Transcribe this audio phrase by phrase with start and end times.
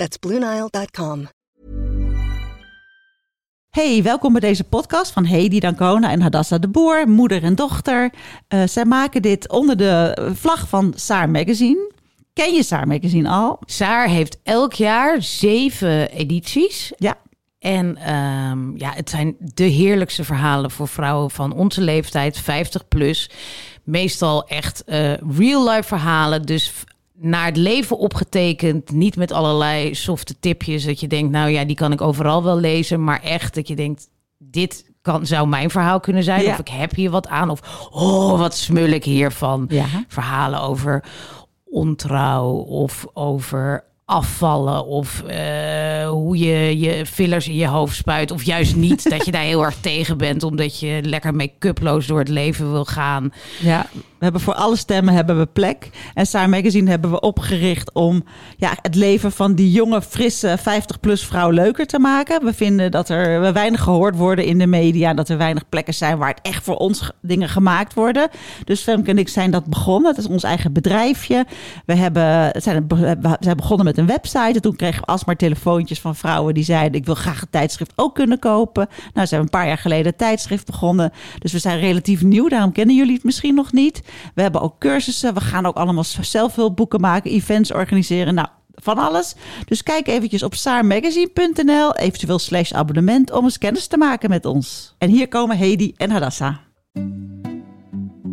[0.00, 1.28] That's BlueNile.com.
[3.70, 8.12] Hey, welkom bij deze podcast van Hedy Dancona en Hadassa de Boer, moeder en dochter.
[8.48, 11.92] Uh, zij maken dit onder de vlag van Saar Magazine.
[12.32, 13.58] Ken je Saar Magazine al?
[13.64, 16.92] Saar heeft elk jaar zeven edities.
[16.96, 17.18] Ja.
[17.58, 23.30] En um, ja, het zijn de heerlijkste verhalen voor vrouwen van onze leeftijd, 50 plus.
[23.84, 26.42] Meestal echt uh, real-life verhalen.
[26.42, 26.84] Dus
[27.20, 28.92] naar het leven opgetekend.
[28.92, 32.58] Niet met allerlei softe tipjes dat je denkt, nou ja, die kan ik overal wel
[32.58, 33.04] lezen.
[33.04, 36.42] Maar echt dat je denkt, dit kan, zou mijn verhaal kunnen zijn.
[36.42, 36.52] Ja.
[36.52, 37.50] Of ik heb hier wat aan.
[37.50, 39.66] Of oh, wat smul ik hiervan.
[39.68, 39.86] Ja.
[40.08, 41.04] Verhalen over
[41.64, 48.42] ontrouw of over afvallen of uh, hoe je je fillers in je hoofd spuit of
[48.42, 52.28] juist niet dat je daar heel erg tegen bent omdat je lekker make-uploos door het
[52.28, 53.32] leven wil gaan.
[53.60, 53.86] Ja,
[54.20, 55.90] we hebben voor alle stemmen hebben we plek.
[56.14, 58.24] En Saar Magazine hebben we opgericht om
[58.56, 62.44] ja, het leven van die jonge, frisse 50-plus vrouw leuker te maken.
[62.44, 65.14] We vinden dat er weinig gehoord worden in de media.
[65.14, 68.28] Dat er weinig plekken zijn waar het echt voor ons dingen gemaakt worden.
[68.64, 70.14] Dus Femke en ik zijn dat begonnen.
[70.14, 71.46] Dat is ons eigen bedrijfje.
[71.86, 74.52] We, hebben, zijn, we zijn begonnen met een website.
[74.54, 77.00] En toen kregen we alsmaar telefoontjes van vrouwen die zeiden...
[77.00, 78.88] ik wil graag een tijdschrift ook kunnen kopen.
[79.14, 81.12] Nou, zijn we een paar jaar geleden een tijdschrift begonnen.
[81.38, 82.48] Dus we zijn relatief nieuw.
[82.48, 84.02] Daarom kennen jullie het misschien nog niet.
[84.34, 85.34] We hebben ook cursussen.
[85.34, 88.34] We gaan ook allemaal zelfhulpboeken maken, events organiseren.
[88.34, 89.34] Nou, van alles.
[89.64, 94.94] Dus kijk eventjes op saarmagazine.nl, eventueel slash abonnement, om eens kennis te maken met ons.
[94.98, 96.60] En hier komen Hedy en Hadassa.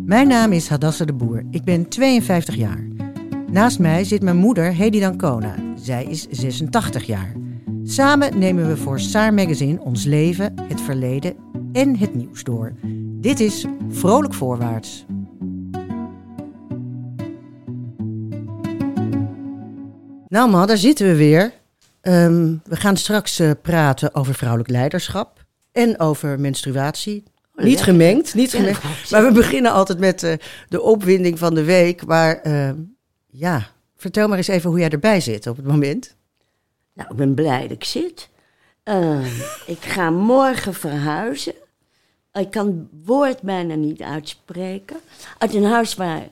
[0.04, 1.42] Mijn naam is Hadassa de Boer.
[1.50, 3.07] Ik ben 52 jaar.
[3.50, 5.54] Naast mij zit mijn moeder Hedy Dancona.
[5.76, 7.32] Zij is 86 jaar.
[7.84, 11.36] Samen nemen we voor Saar Magazine ons leven, het verleden
[11.72, 12.72] en het nieuws door.
[13.20, 15.06] Dit is Vrolijk Voorwaarts.
[20.28, 21.52] Nou, ma, daar zitten we weer.
[22.02, 27.24] Um, we gaan straks uh, praten over vrouwelijk leiderschap en over menstruatie.
[27.54, 29.10] Oh, niet gemengd, niet gemengd.
[29.10, 30.32] Maar we beginnen altijd met uh,
[30.68, 32.06] de opwinding van de week.
[32.06, 32.70] Maar uh,
[33.38, 33.66] ja,
[33.96, 36.16] vertel maar eens even hoe jij erbij zit op het moment.
[36.92, 38.28] Nou, ik ben blij dat ik zit.
[38.84, 39.40] Uh,
[39.74, 41.54] ik ga morgen verhuizen.
[42.32, 44.96] Ik kan het woord bijna niet uitspreken.
[45.38, 46.28] Uit een huis waar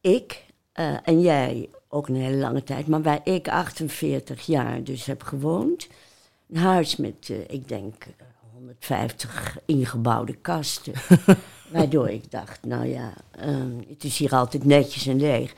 [0.00, 0.44] ik
[0.74, 5.22] uh, en jij ook een hele lange tijd, maar waar ik 48 jaar dus heb
[5.22, 5.88] gewoond.
[6.50, 8.06] Een huis met, uh, ik denk,
[8.52, 10.94] 150 ingebouwde kasten.
[11.72, 13.12] waardoor ik dacht, nou ja,
[13.44, 15.54] um, het is hier altijd netjes en leeg.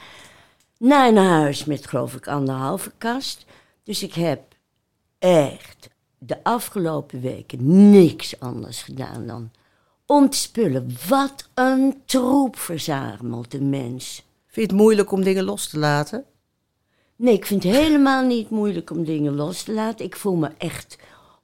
[0.82, 3.44] Naar een huis met, geloof ik, anderhalve kast.
[3.82, 4.43] Dus ik heb
[5.19, 5.88] echt
[6.19, 9.50] de afgelopen weken niks anders gedaan dan
[10.06, 10.97] om te spullen.
[11.09, 14.15] Wat een troep verzamelt een mens.
[14.47, 16.25] Vind je het moeilijk om dingen los te laten?
[17.16, 20.04] Nee, ik vind het helemaal niet moeilijk om dingen los te laten.
[20.04, 20.99] Ik voel me echt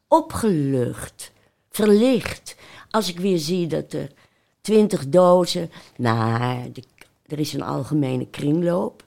[0.09, 1.33] opgelucht,
[1.71, 2.57] verlicht.
[2.91, 4.11] Als ik weer zie dat er
[4.61, 5.71] twintig dozen.
[5.97, 6.73] Nou,
[7.27, 9.07] er is een algemene kringloop.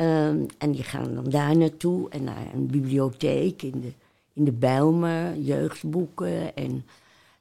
[0.00, 3.92] Um, en die gaan dan daar naartoe en naar een bibliotheek in de,
[4.32, 6.84] in de Bijlmer, jeugdboeken en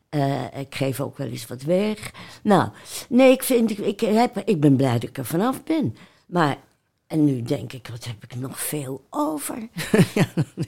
[0.09, 2.11] uh, ik geef ook wel eens wat weg.
[2.43, 2.69] Nou,
[3.09, 5.95] nee, ik, vind, ik, ik, heb, ik ben blij dat ik er vanaf ben.
[6.25, 6.57] Maar,
[7.07, 9.57] en nu denk ik, wat heb ik nog veel over?
[10.15, 10.27] ja,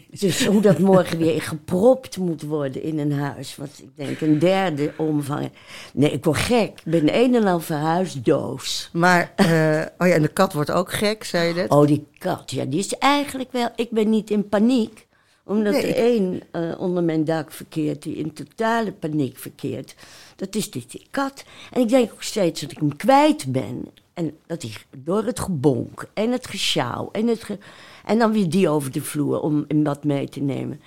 [0.09, 3.55] dus hoe dat morgen weer gepropt moet worden in een huis.
[3.55, 5.51] Wat ik denk een derde omvang.
[5.93, 6.81] Nee, ik word gek.
[6.83, 8.89] Ik ben een en al verhuisdoos.
[8.93, 11.71] Maar, uh, oh ja, en de kat wordt ook gek, zei je net?
[11.71, 13.69] Oh, die kat, ja, die is eigenlijk wel...
[13.75, 15.07] Ik ben niet in paniek
[15.49, 19.95] omdat nee, er één uh, onder mijn dak verkeert die in totale paniek verkeert.
[20.35, 21.43] Dat is dus die kat.
[21.71, 23.87] En ik denk ook steeds dat ik hem kwijt ben.
[24.19, 27.57] En dat hij door het gebonk en het gesjouw en, het ge...
[28.05, 30.81] en dan weer die over de vloer om wat mee te nemen.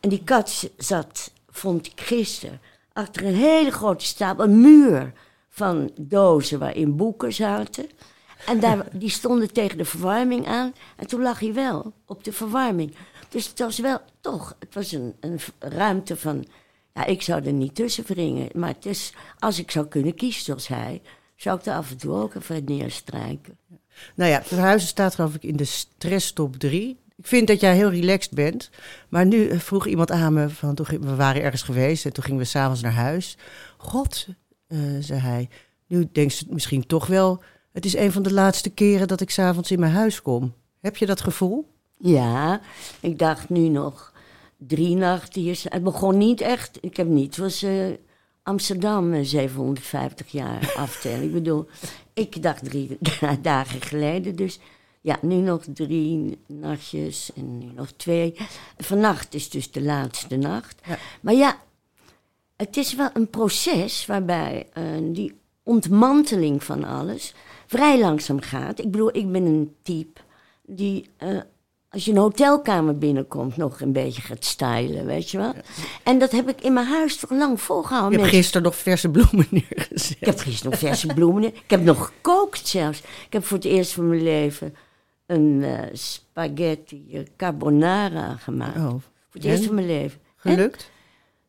[0.00, 2.60] En die kat zat, vond ik gisteren,
[2.92, 5.12] achter een hele grote stapel, een muur
[5.48, 7.86] van dozen waarin boeken zaten.
[8.46, 10.74] En daar, die stonden tegen de verwarming aan.
[10.96, 12.94] En toen lag hij wel op de verwarming.
[13.28, 16.44] Dus het was wel toch, het was een, een ruimte van,
[16.94, 18.48] ja, ik zou er niet tussen wringen.
[18.54, 21.02] Maar het is, als ik zou kunnen kiezen zoals hij,
[21.36, 23.58] zou ik er af en toe ook even neerstrijken.
[24.14, 26.98] Nou ja, verhuizen staat geloof ik in de stresstop 3.
[27.16, 28.70] ik vind dat jij heel relaxed bent.
[29.08, 32.24] Maar nu eh, vroeg iemand aan me, van, toen, we waren ergens geweest en toen
[32.24, 33.36] gingen we s'avonds naar huis.
[33.76, 34.26] God,
[34.68, 35.48] uh, zei hij,
[35.86, 37.42] nu denk je misschien toch wel...
[37.72, 40.54] het is een van de laatste keren dat ik s'avonds in mijn huis kom.
[40.80, 41.68] Heb je dat gevoel?
[41.98, 42.60] Ja,
[43.00, 44.12] ik dacht nu nog
[44.58, 45.60] drie nachten hier.
[45.64, 47.86] Het begon niet echt, ik heb niet, was uh,
[48.44, 51.22] Amsterdam 750 jaar aftellen.
[51.22, 51.66] ik bedoel,
[52.12, 52.98] ik dacht drie
[53.42, 54.58] dagen geleden, dus
[55.00, 58.34] ja, nu nog drie nachtjes en nu nog twee.
[58.76, 60.80] Vannacht is dus de laatste nacht.
[61.20, 61.58] Maar ja,
[62.56, 67.34] het is wel een proces waarbij uh, die ontmanteling van alles
[67.66, 68.78] vrij langzaam gaat.
[68.78, 70.20] Ik bedoel, ik ben een type
[70.62, 71.40] die uh,
[71.94, 75.52] als je een hotelkamer binnenkomt, nog een beetje gaat stylen, weet je wel.
[76.02, 78.18] En dat heb ik in mijn huis toch lang volgehouden.
[78.18, 80.16] Je hebt gisteren nog verse bloemen neergezet.
[80.20, 81.54] Ik heb gisteren nog verse bloemen neer.
[81.54, 82.98] Ik heb nog gekookt zelfs.
[82.98, 84.74] Ik heb voor het eerst van mijn leven
[85.26, 88.76] een uh, spaghetti carbonara gemaakt.
[88.76, 88.90] Oh.
[88.90, 89.02] Voor
[89.32, 90.20] het eerst van mijn leven.
[90.36, 90.90] Gelukt?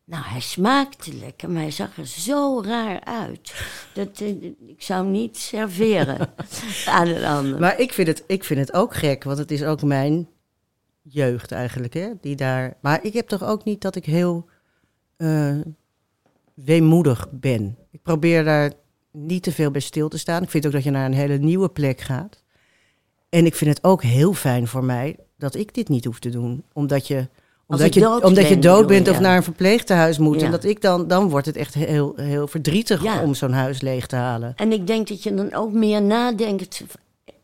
[0.04, 3.54] Nou, hij smaakte lekker, maar hij zag er zo raar uit.
[3.94, 4.28] Dat, uh,
[4.66, 6.18] ik zou hem niet serveren
[6.86, 7.60] aan een ander.
[7.60, 10.28] Maar ik vind, het, ik vind het ook gek, want het is ook mijn
[11.08, 12.08] jeugd eigenlijk, hè?
[12.20, 12.76] Die daar...
[12.80, 14.48] Maar ik heb toch ook niet dat ik heel
[15.16, 15.56] uh,
[16.54, 17.76] weemoedig ben.
[17.90, 18.72] Ik probeer daar
[19.10, 20.42] niet te veel bij stil te staan.
[20.42, 22.42] Ik vind ook dat je naar een hele nieuwe plek gaat.
[23.28, 26.30] En ik vind het ook heel fijn voor mij dat ik dit niet hoef te
[26.30, 26.62] doen.
[26.72, 27.28] Omdat je,
[27.66, 30.42] omdat je, dood, omdat je dood bent of naar een verpleegtehuis moet.
[30.42, 34.06] En dat ik dan, dan wordt het echt heel, heel verdrietig om zo'n huis leeg
[34.06, 34.52] te halen.
[34.56, 36.84] En ik denk dat je dan ook meer nadenkt.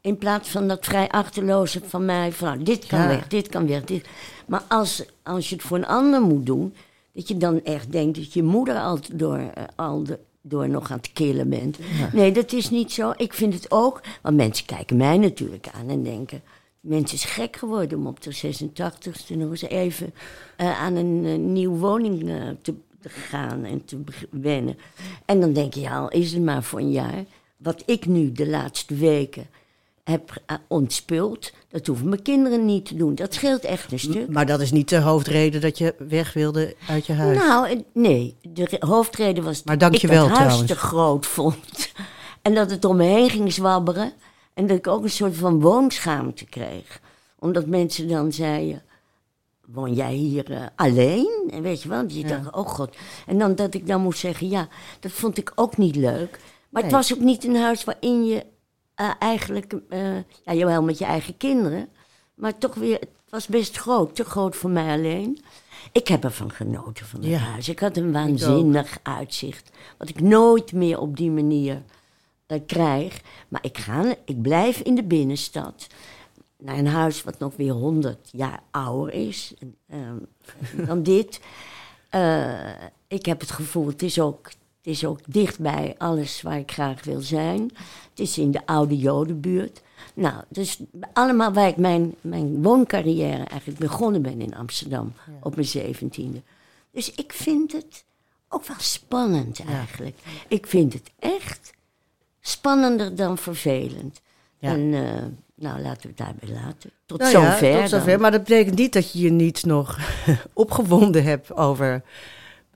[0.03, 2.33] In plaats van dat vrij achterloze van mij.
[2.33, 3.85] Van dit kan weg, dit kan weg.
[3.85, 4.09] Dit.
[4.47, 6.75] Maar als, als je het voor een ander moet doen.
[7.13, 10.91] Dat je dan echt denkt dat je moeder al door, uh, al de, door nog
[10.91, 11.79] aan het killen bent.
[12.13, 13.13] Nee, dat is niet zo.
[13.17, 16.43] Ik vind het ook, want mensen kijken mij natuurlijk aan en denken...
[16.81, 20.15] Mensen is gek geworden om op de 86e nog eens even
[20.61, 22.19] uh, aan een uh, nieuwe woning
[22.63, 24.79] te, te, gaan en te wennen.
[25.25, 27.25] En dan denk je, ja, al is het maar voor een jaar.
[27.57, 29.47] Wat ik nu de laatste weken
[30.05, 33.15] heb ontspult, dat hoeven mijn kinderen niet te doen.
[33.15, 34.29] Dat scheelt echt een stuk.
[34.29, 37.39] Maar dat is niet de hoofdreden dat je weg wilde uit je huis?
[37.39, 38.37] Nou, nee.
[38.43, 40.67] De hoofdreden was maar dat je ik het huis trouwens.
[40.67, 41.57] te groot vond.
[42.43, 44.13] En dat het om me heen ging zwabberen.
[44.55, 47.01] En dat ik ook een soort van woonschaamte kreeg.
[47.39, 48.83] Omdat mensen dan zeiden...
[49.67, 51.49] Woon jij hier uh, alleen?
[51.51, 52.05] En weet je wel?
[52.09, 52.29] Je ja.
[52.29, 52.97] dacht, oh god.
[53.27, 54.69] En dan dat ik dan moest zeggen, ja,
[55.01, 56.31] dat vond ik ook niet leuk.
[56.69, 56.91] Maar nee.
[56.91, 58.45] het was ook niet een huis waarin je
[59.03, 59.73] uh, eigenlijk...
[59.89, 61.89] Uh, ja, jawel met je eigen kinderen.
[62.35, 64.15] Maar toch weer, het was best groot.
[64.15, 65.39] Te groot voor mij alleen.
[65.93, 67.39] Ik heb ervan genoten van het ja.
[67.39, 67.69] huis.
[67.69, 69.71] Ik had een waanzinnig uitzicht.
[69.99, 71.83] Wat ik nooit meer op die manier
[72.49, 73.21] uh, krijg.
[73.49, 75.87] Maar ik, ga, ik blijf in de binnenstad.
[76.59, 79.55] Naar een huis wat nog weer 100 jaar ouder is
[79.93, 80.27] um,
[80.87, 81.41] dan dit.
[83.09, 84.51] Ik heb het gevoel, het is, ook,
[84.83, 87.71] het is ook dichtbij alles waar ik graag wil zijn.
[88.11, 89.83] Het is in de oude Jodenbuurt.
[90.15, 90.79] Nou, dus
[91.13, 95.33] allemaal waar ik mijn, mijn wooncarrière eigenlijk begonnen ben in Amsterdam ja.
[95.41, 96.43] op mijn zeventiende.
[96.91, 98.05] Dus ik vind het
[98.49, 100.17] ook wel spannend eigenlijk.
[100.25, 100.31] Ja.
[100.49, 101.73] Ik vind het echt
[102.41, 104.21] spannender dan vervelend.
[104.59, 104.71] Ja.
[104.71, 105.03] En uh,
[105.55, 106.91] nou, laten we het daarbij laten.
[107.07, 107.81] Tot nou zover.
[107.81, 108.21] Tot zover.
[108.21, 109.99] Maar dat betekent niet dat je je niet nog
[110.53, 112.03] opgewonden hebt over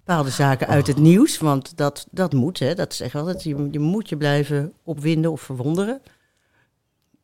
[0.06, 1.38] bepaalde zaken uit het nieuws.
[1.38, 2.74] Want dat, dat moet, hè.
[2.74, 3.42] Dat zeg altijd.
[3.42, 6.02] Je, je moet je blijven opwinden of verwonderen.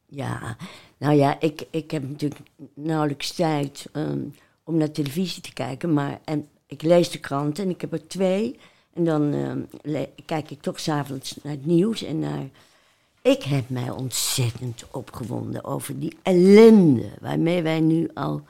[0.07, 0.57] Ja,
[0.99, 2.41] nou ja, ik, ik heb natuurlijk
[2.75, 4.35] nauwelijks tijd um,
[4.65, 5.93] om naar televisie te kijken.
[5.93, 8.59] Maar en ik lees de kranten en ik heb er twee.
[8.93, 9.35] En dan
[9.83, 12.49] uh, kijk ik toch s'avonds naar het nieuws en naar...
[13.23, 18.43] Ik heb mij ontzettend opgewonden over die ellende waarmee wij nu al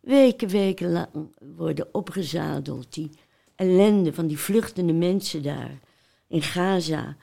[0.00, 1.08] weken, weken lang
[1.56, 2.94] worden opgezadeld.
[2.94, 3.10] Die
[3.56, 5.78] ellende van die vluchtende mensen daar
[6.26, 7.16] in Gaza.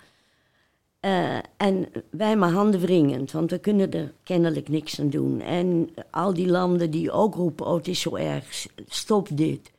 [1.02, 5.42] Uh, en wij maar handen wringend, want we kunnen er kennelijk niks aan doen.
[5.42, 9.72] En al die landen die ook roepen, oh het is zo erg, stop dit.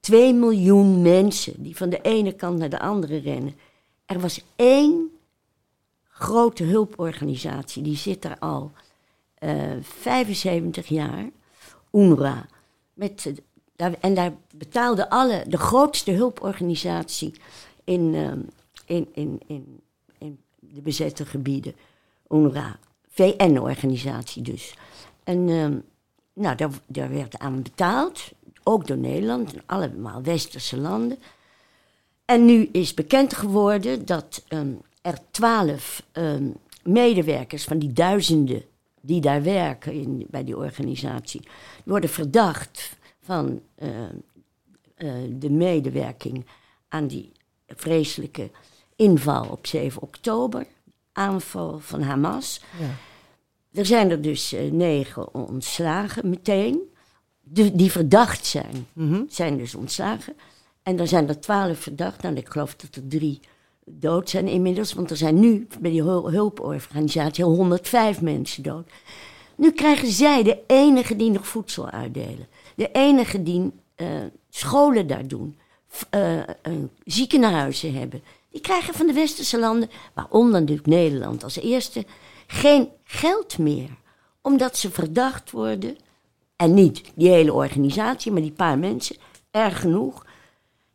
[0.00, 3.54] Twee miljoen mensen die van de ene kant naar de andere rennen.
[4.06, 5.10] Er was één
[6.08, 8.72] grote hulporganisatie, die zit daar al
[9.44, 11.30] uh, 75 jaar,
[11.92, 12.46] UNRWA.
[12.94, 13.32] Met,
[13.76, 17.34] en daar betaalde alle, de grootste hulporganisatie
[17.84, 18.32] in, uh,
[18.86, 19.80] in, in, in,
[20.18, 21.74] in de bezette gebieden,
[22.28, 22.78] UNRWA.
[23.08, 24.74] VN-organisatie dus.
[25.24, 25.44] En
[26.32, 28.30] nou, daar, daar werd aan betaald
[28.62, 31.18] ook door Nederland allemaal westerse landen.
[32.24, 36.02] En nu is bekend geworden dat um, er twaalf
[36.82, 38.62] medewerkers van die duizenden
[39.00, 41.40] die daar werken in, bij die organisatie,
[41.84, 43.88] worden verdacht van eh,
[44.94, 46.46] eh, de medewerking
[46.88, 47.32] aan die
[47.68, 48.50] vreselijke
[48.96, 50.66] inval op 7 oktober,
[51.12, 52.60] aanval van Hamas.
[52.80, 52.90] Ja.
[53.78, 56.80] Er zijn er dus eh, negen ontslagen meteen.
[57.40, 59.22] De, die verdacht zijn, Mhm.
[59.28, 60.36] zijn dus ontslagen.
[60.82, 62.22] En er zijn er twaalf verdacht.
[62.22, 63.40] Nou, ik geloof dat er drie
[63.84, 64.92] dood zijn inmiddels.
[64.92, 68.90] Want er zijn nu bij die hul- hulporganisatie al 105 mensen dood.
[69.56, 72.46] Nu krijgen zij de enige die nog voedsel uitdelen.
[72.74, 74.06] De enige die eh,
[74.50, 75.58] scholen daar doen.
[76.10, 76.40] eh,
[77.04, 78.22] ziekenhuizen hebben.
[78.50, 82.04] Die krijgen van de westerse landen, waaronder natuurlijk Nederland als eerste,
[82.46, 83.88] geen geld meer.
[84.42, 85.96] Omdat ze verdacht worden.
[86.56, 89.16] En niet die hele organisatie, maar die paar mensen.
[89.50, 90.26] Erg genoeg.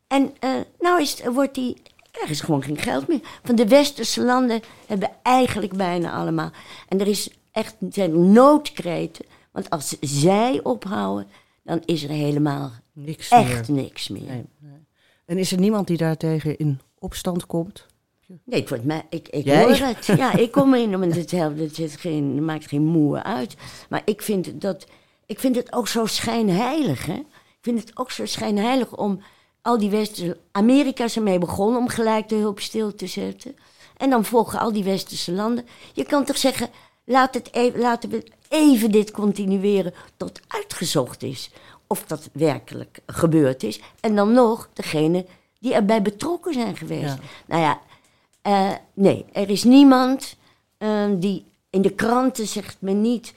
[0.07, 1.77] En eh, nou is, wordt die,
[2.23, 3.21] er is gewoon geen geld meer.
[3.43, 6.51] Van de westerse landen hebben eigenlijk bijna allemaal.
[6.87, 9.25] En er is echt, zijn noodkreten.
[9.51, 11.27] Want als zij ophouden,
[11.63, 13.83] dan is er helemaal Niks echt meer.
[13.83, 14.21] niks meer.
[14.21, 14.87] Nee, nee.
[15.25, 17.85] En is er niemand die daartegen in opstand komt?
[18.43, 19.63] Nee, het wordt mij, ik, ik Jij?
[19.63, 20.05] hoor het.
[20.05, 23.55] Ja, ik kom erin, want het, helpt, het, geen, het maakt geen moer uit.
[23.89, 24.87] Maar ik vind, het dat,
[25.25, 27.13] ik vind het ook zo schijnheilig, hè.
[27.59, 29.21] Ik vind het ook zo schijnheilig om
[29.61, 30.37] al die westerse...
[30.51, 33.55] Amerika is ermee begonnen om gelijk de hulp stil te zetten.
[33.97, 35.65] En dan volgen al die westerse landen.
[35.93, 36.69] Je kan toch zeggen,
[37.09, 41.51] laat het even, laten we even dit continueren tot uitgezocht is.
[41.87, 43.81] Of dat werkelijk gebeurd is.
[43.99, 45.25] En dan nog degene
[45.59, 47.15] die erbij betrokken zijn geweest.
[47.15, 47.19] Ja.
[47.45, 47.81] Nou ja,
[48.41, 50.35] eh, nee, er is niemand
[50.77, 53.33] eh, die in de kranten zegt men niet.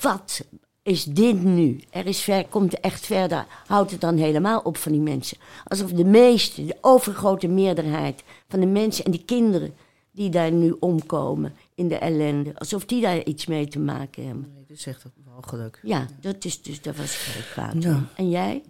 [0.00, 0.44] Wat
[0.82, 1.80] is dit nu?
[1.90, 5.38] Er is ver, komt echt verder, houdt het dan helemaal op van die mensen.
[5.64, 9.74] Alsof de meeste, de overgrote meerderheid van de mensen en die kinderen
[10.10, 14.50] die daar nu omkomen in de ellende, alsof die daar iets mee te maken hebben.
[14.54, 15.80] Nee, dit is echt walgelijk.
[15.82, 18.04] Ja, dat is dus, daar was heel kwaad Ja.
[18.16, 18.62] En jij?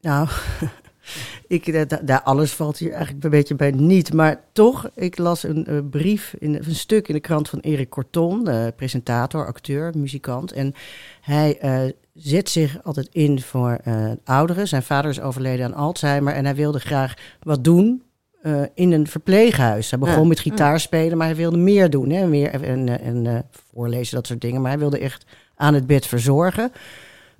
[0.00, 0.28] Nou,
[1.46, 4.12] ik, eh, da- daar alles valt hier eigenlijk een beetje bij niet.
[4.12, 7.88] Maar toch, ik las een eh, brief, in, een stuk in de krant van Erik
[7.88, 10.52] Corton, eh, presentator, acteur, muzikant.
[10.52, 10.74] En
[11.20, 13.80] hij eh, zet zich altijd in voor
[14.24, 14.68] ouderen.
[14.68, 18.02] Zijn vader is overleden aan Alzheimer en hij wilde graag wat doen.
[18.42, 19.90] Eh, in een verpleeghuis.
[19.90, 20.28] Hij begon Ja.
[20.28, 22.10] met gitaarspelen, maar hij wilde meer doen.
[22.10, 22.26] Hè?
[22.26, 23.38] Meer, en en, en eh,
[23.72, 24.60] voorlezen, dat soort dingen.
[24.60, 26.72] Maar hij wilde echt aan het bed verzorgen.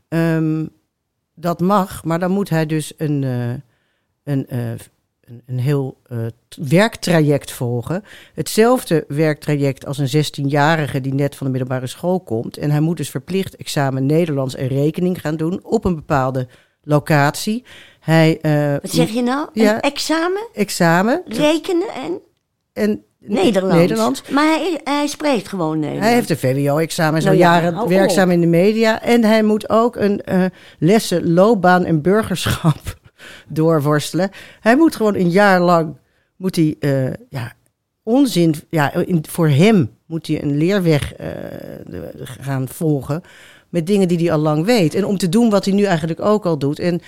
[0.09, 0.64] Ehm,
[1.35, 3.50] dat mag, maar dan moet hij dus een, eh,
[4.25, 6.18] een, eh, een, een heel eh,
[6.68, 8.04] werktraject volgen.
[8.35, 12.56] Hetzelfde werktraject als een 16-jarige die net van de middelbare school komt.
[12.56, 16.49] En hij moet dus verplicht examen Nederlands en rekening gaan doen op een bepaalde
[16.82, 17.64] locatie.
[18.02, 19.49] Hij, eh, Wat zeg je nou?
[19.52, 19.75] Ja.
[19.75, 22.21] Een examen, Examen rekenen en
[22.73, 23.76] en Nederlands.
[23.76, 24.23] Nederlands.
[24.28, 26.06] Maar hij, hij spreekt gewoon Nederlands.
[26.06, 28.35] Hij heeft een VWO-examen, is al Nou ja, jaren werkzaam op.
[28.35, 29.02] in de media.
[29.02, 30.44] En hij moet ook een eh,
[30.78, 32.80] lessen loopbaan en burgerschap
[33.49, 34.30] doorworstelen.
[34.61, 35.97] Hij moet gewoon een jaar lang,
[36.37, 37.52] moet hij, eh, ja,
[38.02, 41.12] onzin, ja, in, voor hem moet hij een leerweg
[42.40, 43.23] gaan volgen
[43.73, 44.94] met dingen die hij al lang weet.
[44.94, 46.78] En om te doen wat hij nu eigenlijk ook al doet.
[46.78, 47.00] En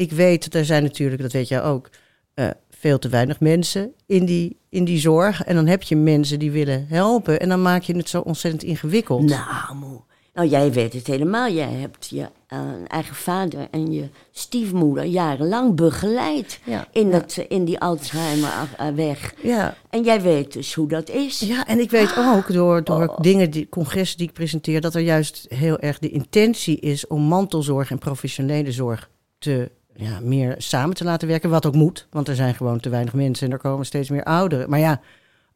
[0.00, 1.90] ik weet, dat er zijn natuurlijk, dat weet jij ook,
[2.34, 5.42] eh, veel te weinig mensen in die, in die zorg.
[5.44, 7.40] En dan heb je mensen die willen helpen.
[7.40, 9.22] En dan maak je het zo ontzettend ingewikkeld.
[9.28, 10.00] Nou, moe.
[10.34, 11.50] Nou, jij weet het helemaal.
[11.50, 17.12] Jij hebt je eh, eigen vader en je stiefmoeder jarenlang begeleid Ja, in, ja.
[17.18, 19.34] dat, in die Alzheimer-weg.
[19.42, 21.40] Ja, En jij weet dus hoe dat is.
[21.40, 23.20] ja, en ik weet ook door, door Oh.
[23.20, 27.22] dingen, die congressen die ik presenteer, dat er juist heel erg de intentie is om
[27.22, 31.50] mantelzorg en professionele zorg te ja, meer samen te laten werken.
[31.50, 34.24] Wat ook moet, want er zijn gewoon te weinig mensen en er komen steeds meer
[34.24, 34.70] ouderen.
[34.70, 35.00] Maar ja,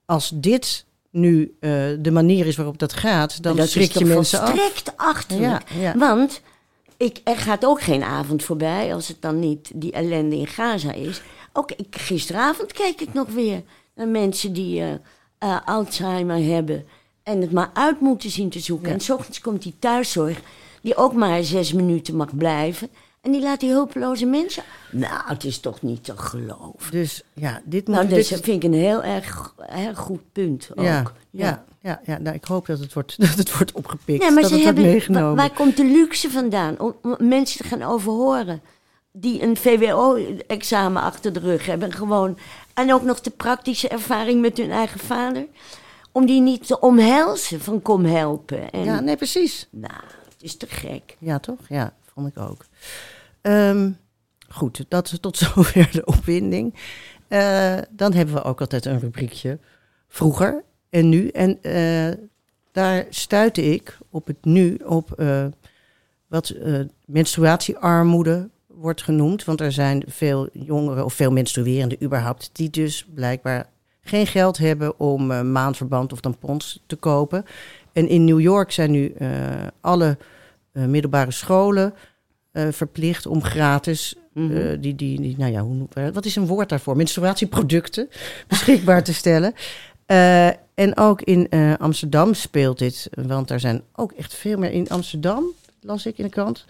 [0.04, 4.04] als dit nu eh, de manier is waarop dat gaat, dan dat schrik is je
[4.04, 4.50] mensen af.
[4.50, 5.62] volstrekt achterlijk.
[5.70, 5.98] Ja, ja.
[5.98, 6.40] Want
[6.96, 10.92] ik, er gaat ook geen avond voorbij als het dan niet die ellende in Gaza
[10.92, 11.20] is.
[11.52, 13.62] Ook ik, gisteravond keek ik nog weer
[13.94, 14.92] naar mensen die eh,
[15.38, 16.84] eh, Alzheimer hebben
[17.22, 18.92] en het maar uit moeten zien te zoeken.
[18.92, 20.40] En s ochtends komt die thuiszorg,
[20.82, 22.88] die ook maar zes minuten mag blijven.
[23.24, 24.62] En die laat die hulpeloze mensen.
[24.90, 26.90] Nou, het is toch niet te geloven.
[26.90, 27.96] Dus ja, dit moet...
[27.96, 29.54] Nou, dus dat vind ik een heel erg,
[29.94, 30.84] goed punt ook.
[30.84, 34.30] Ja, ja, ja, ja, nou, ik hoop dat het wordt, dat het wordt opgepikt, Ja,
[34.30, 35.28] maar dat ze het hebben, meegenomen.
[35.28, 36.78] wa- waar komt de luxe vandaan?
[36.80, 38.60] Om, om mensen te gaan overhoren.
[39.12, 41.92] Die een VWO-examen achter de rug hebben.
[41.92, 42.38] Gewoon,
[42.74, 45.46] en ook nog de praktische ervaring met hun eigen vader.
[46.12, 48.70] Om die niet te omhelzen van kom helpen.
[48.70, 49.68] En, Ja, nee, precies.
[49.70, 51.16] Nou, het is te gek.
[51.18, 51.58] Ja, toch?
[51.68, 52.64] Ja, vond ik ook.
[53.44, 53.90] Ehm,
[54.48, 56.74] goed, dat is tot zover de opwinding.
[57.28, 59.58] Eh, dan hebben we ook altijd een rubriekje
[60.08, 61.28] vroeger en nu.
[61.28, 62.18] En eh,
[62.72, 65.46] daar stuitte ik op het nu op eh,
[66.26, 66.54] wat
[67.06, 69.44] menstruatiearmoede wordt genoemd.
[69.44, 73.70] Want er zijn veel jongeren of veel menstruerenden überhaupt die dus blijkbaar
[74.00, 77.44] geen geld hebben om maandverband of tampons te kopen.
[77.92, 79.14] En in New York zijn nu
[79.80, 80.18] alle
[80.72, 81.94] middelbare scholen
[82.70, 84.80] verplicht om gratis mhm.
[84.80, 86.96] die, die, die, nou ja, hoe, wat is een woord daarvoor?
[86.96, 88.08] Menstruatieproducten
[88.48, 89.52] beschikbaar te stellen.
[90.06, 94.88] Uh, en ook in Amsterdam speelt dit, want er zijn ook echt veel meer in
[94.88, 95.44] Amsterdam,
[95.80, 96.64] las ik in de krant.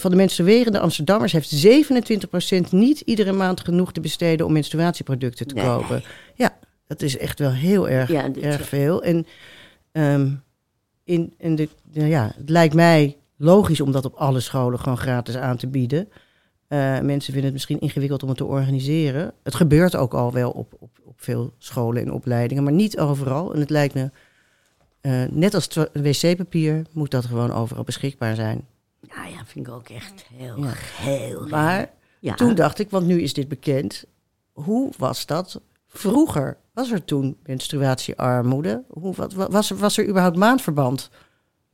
[0.00, 5.54] Van de menstruerende Amsterdammers heeft 27% niet iedere maand genoeg te besteden om menstruatieproducten te
[5.54, 6.02] kopen.
[6.34, 9.02] Ja, dat is echt wel heel erg, ja, erg veel.
[9.02, 9.26] En
[9.92, 10.42] um,
[11.04, 15.36] in, in de, ja, het lijkt mij logisch om dat op alle scholen gewoon gratis
[15.36, 16.08] aan te bieden.
[16.68, 19.32] Uh, mensen vinden het misschien ingewikkeld om het te organiseren.
[19.42, 23.54] Het gebeurt ook al wel op, op, op veel scholen en opleidingen, maar niet overal.
[23.54, 24.10] En het lijkt me,
[25.02, 28.66] uh, net als wc-papier, moet dat gewoon overal beschikbaar zijn.
[29.00, 30.72] Nou ja, vind ik ook echt heel, ja.
[30.76, 31.46] heel.
[31.46, 31.90] Maar
[32.20, 32.34] ja.
[32.34, 34.04] toen dacht ik, want nu is dit bekend,
[34.52, 36.56] hoe was dat vroeger?
[36.72, 38.82] Was er toen menstruatiearmoede?
[38.88, 41.10] Hoe, wat, was, er, was er überhaupt maandverband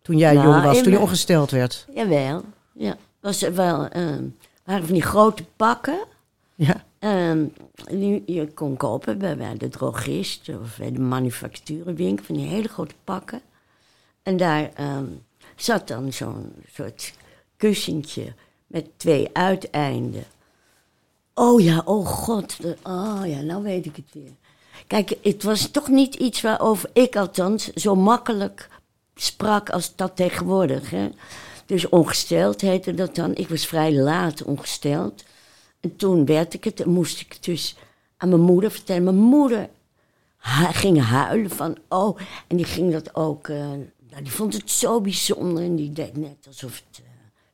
[0.04, 1.86] toen jij nou, jong was, toen je ongesteld werd?
[1.94, 2.96] Jawel, ja.
[3.20, 3.96] Was er wel...
[3.96, 4.16] Uh,
[4.64, 6.04] waren van die grote pakken.
[6.54, 6.84] Ja.
[7.30, 7.52] Um,
[7.90, 12.94] die je kon kopen bij, de drogist of bij de manufacturenwinkel, van die hele grote
[13.04, 13.40] pakken.
[14.22, 15.22] En daar um,
[15.56, 17.12] zat dan zo'n soort
[17.56, 18.32] kussentje
[18.66, 20.24] met twee uiteinden.
[21.34, 24.32] Oh ja, oh god, oh ja, nou weet ik het weer.
[24.86, 28.68] Kijk, het was toch niet iets waarover ik althans zo makkelijk
[29.14, 30.90] sprak als dat tegenwoordig.
[30.90, 31.08] Hè?
[31.66, 33.34] Dus ongesteld heette dat dan.
[33.34, 35.24] Ik was vrij laat ongesteld.
[35.80, 37.76] En toen werd ik het en moest ik het dus
[38.16, 39.04] aan mijn moeder vertellen.
[39.04, 39.68] Mijn moeder
[40.72, 43.56] ging huilen van, oh, en die ging dat ook, uh,
[44.10, 45.62] nou, die vond het zo bijzonder.
[45.62, 47.06] En die deed net alsof het uh,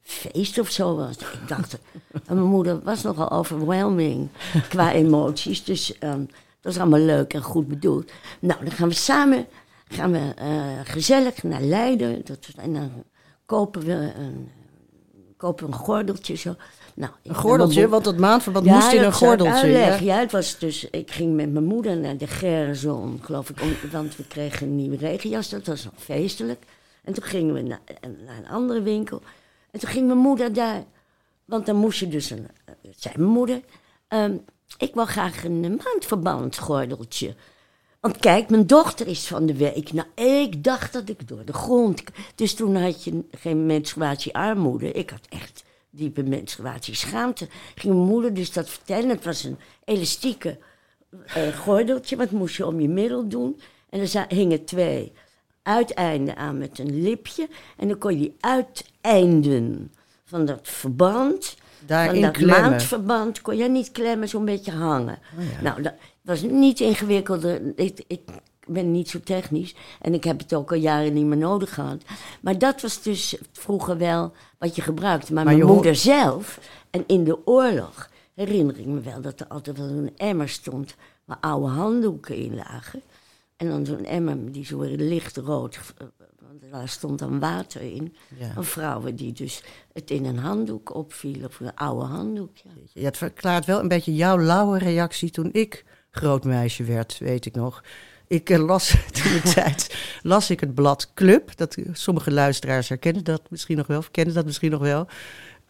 [0.02, 1.17] feest of zo was.
[1.17, 1.79] Ik dacht,
[2.26, 4.29] en mijn moeder was nogal overwhelming
[4.69, 5.64] qua emoties.
[5.64, 6.26] Dus um,
[6.61, 8.11] dat was allemaal leuk en goed bedoeld.
[8.41, 9.47] Nou, dan gaan we samen,
[9.91, 12.21] gaan we uh, gezellig naar Leiden.
[12.25, 12.91] Dat, en dan
[13.47, 14.50] kopen we een,
[15.37, 16.57] kopen een gordeltje zo.
[16.95, 17.89] Nou, een gordeltje?
[17.89, 19.69] Want dat maandverband moest in een gordeltje.
[19.69, 19.95] Ja?
[19.95, 20.91] ja, het was dus...
[20.91, 23.63] Ik ging met mijn moeder naar de Gerson, geloof ik.
[23.63, 26.65] Om, want we kregen een nieuwe regenjas, dat was nog feestelijk.
[27.05, 27.81] En toen gingen we naar,
[28.26, 29.23] naar een andere winkel.
[29.71, 30.85] En toen ging mijn moeder daar...
[31.45, 32.49] Want dan moest je dus een...
[32.97, 33.61] zei mijn moeder...
[34.09, 34.45] Um,
[34.79, 37.35] ik wil graag een maandverband gordeltje.
[38.00, 39.93] Want kijk, mijn dochter is van de week.
[39.93, 42.02] Nou, ik dacht dat ik door de grond.
[42.34, 44.93] Dus toen had je geen menstruatiearmoede.
[44.93, 47.49] Ik had echt diepe menstruatieschaamte.
[47.75, 49.08] Ging mijn moeder dus dat vertellen.
[49.08, 50.58] Het was een elastieke
[51.13, 52.17] uh, gordeltje.
[52.17, 53.60] Wat moest je om je middel doen?
[53.91, 55.13] En er hingen twee
[55.63, 57.49] uiteinden aan met een lipje.
[57.76, 59.93] En dan kon je die uiteinden
[60.25, 61.56] van dat verband.
[61.86, 62.71] Daarin van dat klemmen.
[62.71, 65.19] maandverband kon je niet klemmen, zo'n beetje hangen.
[65.38, 67.60] Oh nou, dat was niet ingewikkelder.
[67.76, 68.21] Ik, ik
[68.66, 72.02] ben niet zo technisch en ik heb het ook al jaren niet meer nodig gehad.
[72.40, 75.32] Maar dat was dus vroeger wel wat je gebruikte.
[75.32, 79.78] Maar, mijn moeder zelf en in de oorlog herinner ik me wel dat er altijd
[79.78, 83.02] wel een emmer stond waar oude handdoeken in lagen.
[83.56, 86.06] En dan zo'n emmer die zo lichtrood, eh,
[86.50, 88.15] want daar stond dan water in.
[88.39, 88.52] Ja.
[88.52, 92.56] Van vrouwen die dus het in een handdoek opvielen, of een oude handdoek.
[92.56, 92.71] Ja.
[92.93, 97.47] Je het verklaart wel een beetje jouw lauwe reactie toen ik groot meisje werd, weet
[97.47, 97.84] ik nog.
[98.26, 101.56] Ik uh, las toen de tijd las ik het blad Club.
[101.56, 105.06] Dat, sommige luisteraars herkennen dat misschien nog wel, kennen dat misschien nog wel.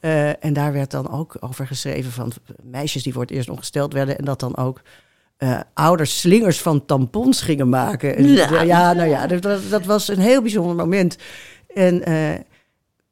[0.01, 3.93] Uh, en daar werd dan ook over geschreven van meisjes die voor het eerst ongesteld
[3.93, 4.19] werden.
[4.19, 4.81] En dat dan ook
[5.43, 8.17] uh, ouders slingers van tampons gingen maken.
[8.17, 8.63] En, ja.
[8.63, 11.17] ja, nou ja, dat, dat, was een heel bijzonder moment.
[11.75, 12.03] En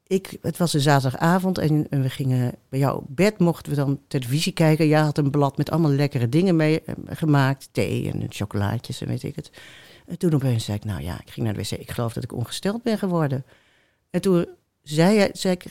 [0.09, 3.99] ik, het was een zaterdagavond en, we gingen bij jou op bed, mochten we dan
[4.07, 4.87] televisie kijken.
[4.87, 9.07] Jij had een blad met allemaal lekkere dingen mee eh, gemaakt, thee en chocolaatjes en
[9.07, 9.51] weet ik het.
[10.05, 12.23] En toen opeens zei ik, nou ja, ik ging naar de wc, ik geloof dat
[12.23, 13.45] ik ongesteld ben geworden.
[14.09, 14.45] En toen
[14.81, 15.65] zei, hij, zei ik,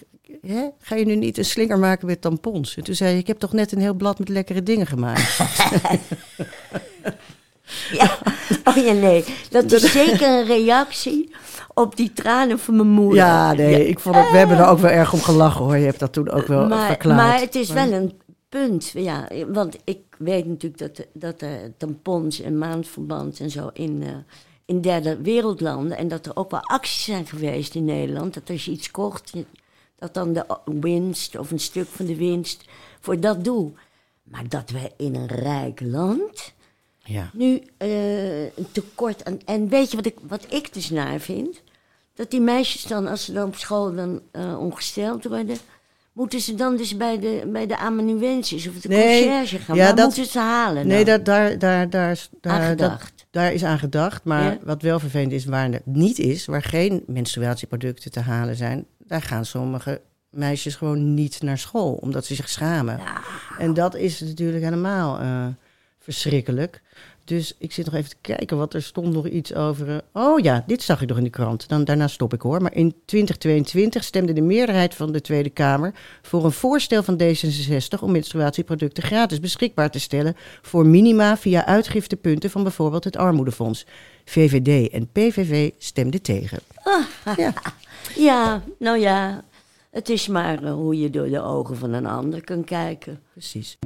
[0.46, 0.68] Hè?
[0.80, 2.76] ga je nu niet een slinger maken met tampons?
[2.76, 5.38] En toen zei hij, ik heb toch net een heel blad met lekkere dingen gemaakt.
[7.98, 8.18] ja,
[8.64, 11.30] oh ja, nee, dat is zeker een reactie
[11.74, 13.18] op die tranen van mijn moeder.
[13.18, 15.76] Ja, nee, ik vond het, we hebben er ook wel erg om gelachen hoor.
[15.76, 17.20] Je hebt dat toen ook wel maar, verklaard.
[17.20, 18.12] Maar het is wel een
[18.48, 19.28] punt, ja.
[19.48, 24.08] Want ik weet natuurlijk dat, dat er tampons en maandverband en zo in, uh,
[24.64, 25.96] in derde wereldlanden...
[25.96, 28.34] en dat er ook wel acties zijn geweest in Nederland...
[28.34, 29.32] dat als je iets kocht,
[29.98, 32.64] dat dan de winst of een stuk van de winst
[33.00, 33.74] voor dat doel.
[34.22, 36.52] Maar dat wij in een rijk land
[36.98, 37.30] Ja.
[37.32, 39.38] nu eh, een tekort aan.
[39.44, 41.60] En weet je wat ik, wat ik dus naar vind?
[42.14, 45.56] Dat die meisjes dan, als ze dan op school dan eh, ongesteld worden,
[46.12, 49.76] moeten ze dan dus bij de, bij de amanuensis of de Nee, conciërge gaan.
[49.76, 50.86] ja, Waar dat- moeten ze halen?
[50.86, 53.26] Nee, dat, daar, daar, daar, is- daar, Aan dat, gedacht.
[53.30, 54.24] daar is aan gedacht.
[54.24, 54.58] Maar Ja.
[54.64, 59.22] wat wel vervelend is, waar het niet is, waar geen menstruatieproducten te halen zijn, daar
[59.22, 63.00] gaan sommige meisjes gewoon niet naar school, omdat ze zich schamen.
[63.58, 65.46] En dat is natuurlijk helemaal eh,
[65.98, 66.82] verschrikkelijk.
[67.24, 69.88] Dus ik zit nog even te kijken, wat er stond nog iets over.
[69.88, 71.68] eh, oh ja, dit zag ik nog in de krant.
[71.68, 72.62] Dan, daarna stop ik hoor.
[72.62, 78.00] Maar in 2022 stemde de meerderheid van de Tweede Kamer voor een voorstel van D66
[78.00, 83.86] om menstruatieproducten gratis beschikbaar te stellen voor minima via uitgiftepunten van bijvoorbeeld het Armoedefonds.
[84.24, 86.58] VVD en PVV stemden tegen.
[87.36, 87.52] Ja.
[88.14, 89.44] Ja, nou ja.
[89.90, 93.22] Het is maar eh, hoe je door de ogen van een ander kunt kijken.
[93.32, 93.78] Precies.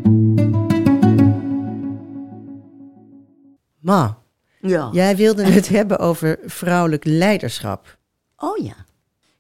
[3.81, 4.19] Ma,
[4.61, 4.89] Ja.
[4.93, 7.99] jij wilde het hebben over vrouwelijk leiderschap.
[8.37, 8.75] Oh ja.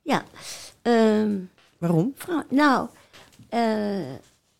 [0.02, 0.22] Ja.
[0.82, 1.30] Ehm,
[1.78, 2.12] Waarom?
[2.16, 2.88] vrouw- nou,
[3.48, 4.12] eh,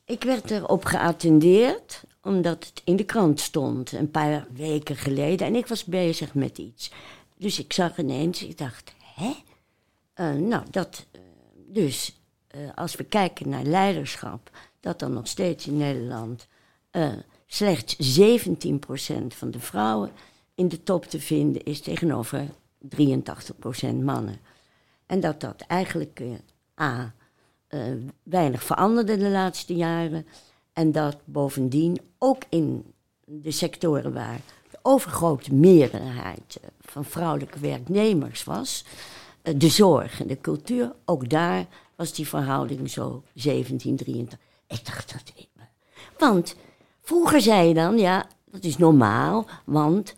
[0.05, 5.55] ik werd erop geattendeerd omdat het in de krant stond een paar weken geleden en
[5.55, 6.91] ik was bezig met iets.
[7.43, 9.33] Dus ik zag ineens, ik dacht, hè?
[10.15, 11.07] Eh, nou, dat.
[11.11, 11.21] eh,
[11.67, 14.51] dus eh, als we kijken naar leiderschap,
[14.81, 16.47] dat dan nog steeds in Nederland
[17.47, 20.11] slechts 17% van de vrouwen
[20.55, 22.49] in de top te vinden is tegenover
[22.97, 24.41] 83% mannen.
[25.07, 26.21] En dat dat eigenlijk
[26.75, 27.15] eh, A.
[28.23, 30.27] weinig veranderde de laatste jaren.
[30.73, 32.93] En dat bovendien ook in
[33.25, 34.41] de sectoren waar
[34.83, 38.85] overgrote meerderheid eh, van vrouwelijke werknemers was,
[39.43, 41.67] eh, de zorg en de cultuur, ook daar
[41.97, 44.39] was die verhouding zo 1783.
[44.67, 45.33] Ik dacht dat.
[46.19, 46.57] Want
[47.01, 50.15] vroeger zei je dan, ja, dat is normaal, want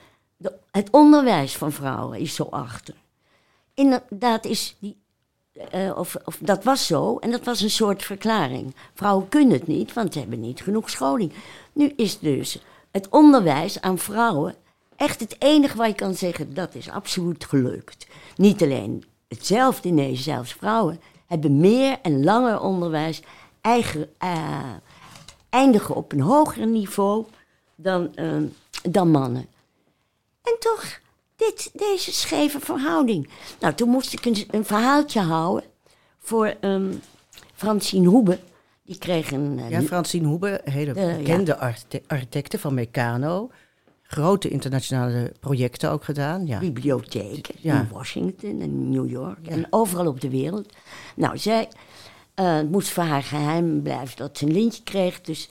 [0.70, 2.94] het onderwijs van vrouwen is zo achter.
[3.74, 4.96] Inderdaad is die
[5.70, 8.74] eh, of, of dat was zo en dat was een soort verklaring.
[8.94, 11.32] Vrouwen kunnen het niet, want ze hebben niet genoeg scholing.
[11.72, 12.58] Nu is dus
[12.94, 14.54] het onderwijs aan vrouwen
[14.96, 18.06] echt het enige waar je kan zeggen dat is absoluut gelukt.
[18.36, 23.22] Niet alleen hetzelfde, nee, zelfs vrouwen hebben meer en langer onderwijs,
[23.60, 24.72] eh,
[25.50, 27.24] eindigen op een hoger niveau
[27.74, 28.36] dan, eh,
[28.82, 29.46] dan mannen.
[30.42, 31.00] En toch,
[31.36, 33.30] dit, deze scheve verhouding.
[33.60, 35.70] Nou, toen moest ik een, verhaaltje houden
[36.18, 36.92] voor ehm
[37.54, 38.38] Francine Hoebe.
[38.84, 39.58] Die kreeg een...
[39.58, 41.16] eh, Ja, Francine Hoebe, hele ja.
[41.16, 43.50] bekende archite- architecte van Meccano.
[44.02, 46.46] Grote internationale projecten ook gedaan.
[46.46, 46.58] Ja.
[46.58, 47.80] bibliotheken Ja.
[47.80, 50.72] in Washington en New York en overal op de wereld.
[51.16, 51.68] Nou, zij
[52.34, 55.20] eh, het moest voor haar geheim blijven dat ze een lintje kreeg.
[55.20, 55.48] Dus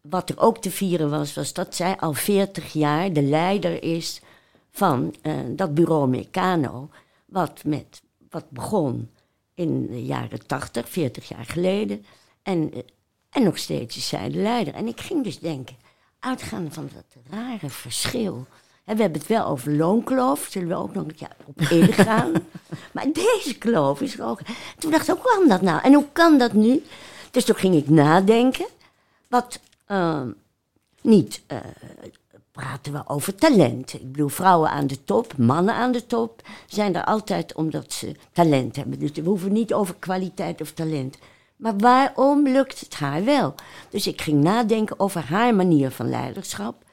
[0.00, 4.20] wat er ook te vieren was, was dat zij al 40 jaar de leider is
[4.70, 6.88] van eh, dat bureau Meccano.
[7.26, 9.10] Wat, met, wat begon
[9.54, 12.04] in de jaren 80, 40 jaar geleden.
[12.46, 12.72] En,
[13.30, 14.74] en nog steeds is zij de leider.
[14.74, 15.76] En ik ging dus denken,
[16.18, 18.46] uitgaande van dat rare verschil.
[18.84, 22.32] Hè, we hebben het wel over loonkloof, zullen we ook nog een keer op ingaan.
[22.94, 24.40] maar deze kloof is er ook.
[24.78, 25.82] Toen dacht ik, hoe kan dat nou?
[25.82, 26.84] En hoe kan dat nu?
[27.30, 28.66] Dus toen ging ik nadenken.
[29.28, 30.30] Wat ehm,
[31.00, 31.58] niet eh,
[32.52, 33.92] praten we over talent.
[33.92, 38.14] Ik bedoel, vrouwen aan de top, mannen aan de top zijn er altijd omdat ze
[38.32, 38.98] talent hebben.
[38.98, 41.18] Dus we hoeven niet over kwaliteit of talent.
[41.56, 43.54] Maar waarom lukt het haar wel?
[43.90, 46.84] Dus ik ging nadenken over haar manier van leiderschap.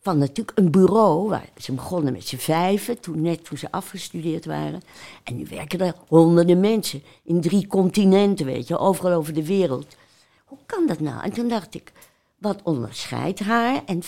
[0.00, 4.44] Van natuurlijk een bureau, waar ze begonnen met z'n vijven, toen, net toen ze afgestudeerd
[4.44, 4.80] waren.
[5.24, 9.96] En nu werken er honderden mensen in drie continenten, weet je, overal over de wereld.
[10.44, 11.22] Hoe kan dat nou?
[11.22, 11.92] En toen dacht ik,
[12.38, 13.82] wat onderscheidt haar?
[13.86, 14.02] En,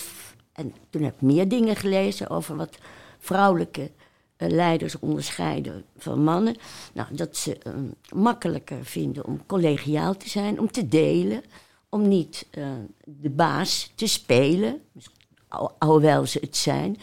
[0.52, 2.78] en toen heb ik meer dingen gelezen over wat
[3.18, 3.90] vrouwelijke
[4.48, 6.56] leiders onderscheiden van mannen.
[6.92, 7.72] Nou, dat ze eh,
[8.14, 11.42] makkelijker vinden om collegiaal te zijn, om te delen,
[11.88, 12.66] om niet eh,
[13.04, 14.80] de baas te spelen,
[15.48, 16.96] al- alhoewel ze het zijn.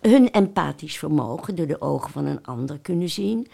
[0.00, 3.48] Hun empathisch vermogen door de ogen van een ander kunnen zien.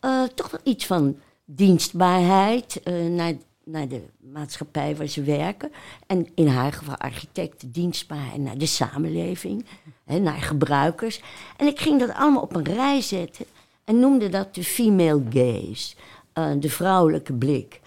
[0.00, 3.32] Eh, toch wel iets van dienstbaarheid eh, naar,
[3.64, 5.72] naar de maatschappij waar ze werken.
[6.06, 9.66] En in haar geval architecten dienstbaarheid naar de samenleving,
[10.04, 11.20] hè, naar gebruikers.
[11.56, 13.46] En ik ging dat allemaal op een rij zetten
[13.84, 15.94] en noemde dat de female gaze,
[16.32, 17.80] eh, de vrouwelijke blik.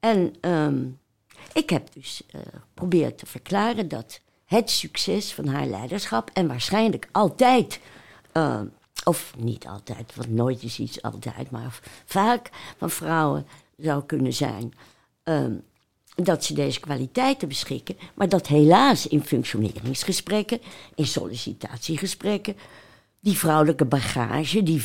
[0.00, 0.84] En ehm,
[1.52, 7.08] ik heb dus eh, geprobeerd te verklaren dat het succes van haar leiderschap en waarschijnlijk
[7.12, 7.80] altijd,
[8.32, 8.60] eh,
[9.04, 14.72] of niet altijd, want nooit is iets altijd, maar vaak van vrouwen zou kunnen zijn.
[15.24, 15.52] Ehm,
[16.14, 20.60] dat ze deze kwaliteiten beschikken, maar dat helaas in functioneringsgesprekken,
[20.94, 22.56] in sollicitatiegesprekken,
[23.20, 24.80] die vrouwelijke bagage, die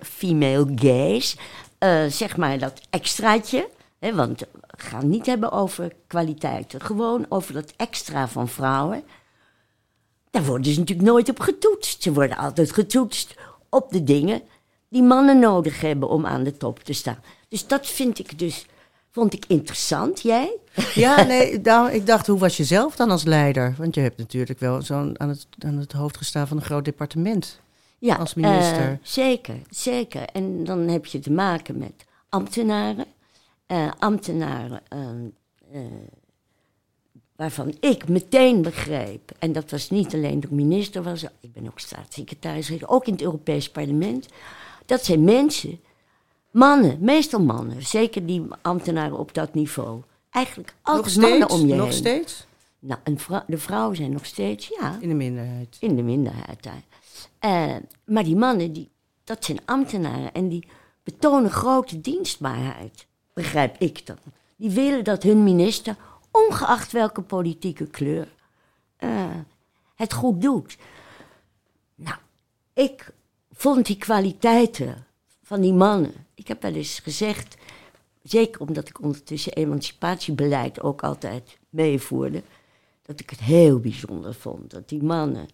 [0.00, 1.36] female gaze,
[1.78, 3.68] eh, zeg maar dat extraatje,
[3.98, 4.46] hè, want we
[4.76, 9.04] gaan niet hebben over kwaliteiten, gewoon over dat extra van vrouwen.
[10.30, 12.02] Daar worden ze natuurlijk nooit op getoetst.
[12.02, 13.34] Ze worden altijd getoetst
[13.68, 14.42] op de dingen
[14.88, 17.22] die mannen nodig hebben om aan de top te staan.
[17.48, 18.66] Dus dat vind ik dus,
[19.16, 20.20] vond ik interessant.
[20.22, 20.56] Jij?
[20.94, 23.74] Ja, nee, daarom- ik dacht, hoe was je zelf dan als leider?
[23.78, 26.84] Want je hebt natuurlijk wel zo'n aan het, aan het hoofd gestaan van een groot
[26.84, 27.60] departement.
[27.98, 28.82] Ja, Als minister.
[28.90, 30.22] eh, zeker, zeker.
[30.32, 31.92] En dan heb je te maken met
[32.28, 33.04] ambtenaren.
[33.66, 34.98] Eh, ambtenaren eh,
[35.72, 35.80] eh,
[37.36, 41.78] waarvan ik meteen begreep, en dat was niet alleen ik minister was, ik ben ook
[41.78, 44.26] staatssecretaris ook in het Europees Parlement.
[44.86, 45.80] Dat zijn mensen,
[46.56, 50.02] mannen, meestal mannen, zeker die ambtenaren op dat niveau.
[50.30, 51.60] Eigenlijk Nog altijd mannen steeds?
[51.62, 51.92] om je Nog heen.
[51.94, 52.46] steeds?
[52.78, 55.76] Nou, vrou- de vrouwen zijn nog steeds, ja, In de minderheid.
[55.80, 56.82] in de minderheid daar.
[57.38, 58.90] Eh, maar die mannen, die,
[59.24, 60.68] dat zijn ambtenaren en die
[61.02, 64.16] betonen grote dienstbaarheid, begrijp ik dan.
[64.56, 65.96] Die willen dat hun minister,
[66.30, 68.28] ongeacht welke politieke kleur,
[68.96, 69.24] eh,
[69.94, 70.76] het goed doet.
[71.94, 72.16] Nou,
[72.72, 73.10] ik
[73.52, 75.06] vond die kwaliteiten
[75.42, 76.25] van die mannen.
[76.36, 77.56] Ik heb wel eens gezegd,
[78.22, 82.42] zeker omdat ik ondertussen emancipatiebeleid ook altijd meevoerde,
[83.02, 85.48] dat ik het heel bijzonder vond dat die mannen,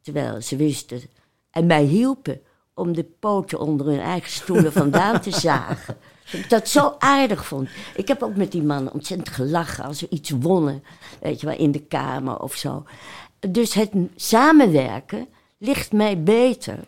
[0.00, 1.02] terwijl ze wisten
[1.50, 2.40] en mij hielpen
[2.74, 5.96] om de poten onder hun eigen stoelen vandaan te zagen.
[6.30, 7.68] Dat ik dat zo aardig vond.
[7.96, 10.82] Ik heb ook met die mannen ontzettend gelachen als we iets wonnen,
[11.20, 12.84] weet je wel, in de kamer of zo.
[13.48, 16.78] Dus het samenwerken ligt mij beter.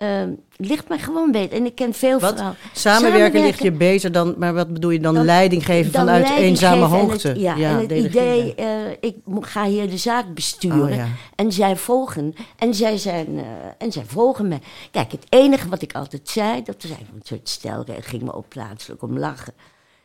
[0.00, 1.56] Ehm, ligt mij gewoon beter.
[1.56, 2.32] En ik ken veel Wat?
[2.32, 2.56] vrouwen.
[2.72, 5.14] Samenwerken ligt je beter dan, maar wat bedoel je dan?
[5.14, 7.28] Dan- leiding geven Dan vanuit leiding eenzame geven hoogte.
[7.28, 10.82] Het, ja, en het idee, eh, ik ga hier de zaak besturen.
[10.88, 11.06] Oh, ja.
[11.34, 12.34] En zij volgen.
[12.56, 13.44] En zij, zijn, eh,
[13.78, 14.58] en zij volgen me.
[14.90, 18.32] Kijk, het enige wat ik altijd zei, dat was eigenlijk een soort stelregel, ging me
[18.32, 19.52] ook plaatselijk om lachen.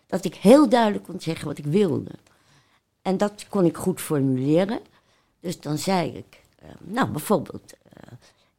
[0.08, 2.12] Dat ik heel duidelijk kon zeggen wat ik wilde.
[3.02, 4.80] En dat kon ik goed formuleren.
[5.40, 7.74] Dus dan zei ik, eh, nou bijvoorbeeld,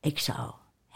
[0.00, 0.38] ik zou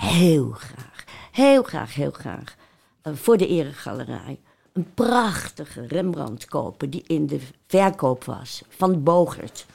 [0.01, 2.57] heel graag, heel graag, heel graag
[3.03, 4.41] eh, voor de Eregalerij
[4.73, 9.67] een prachtige Rembrandt kopen die in de verkoop was van Bogert.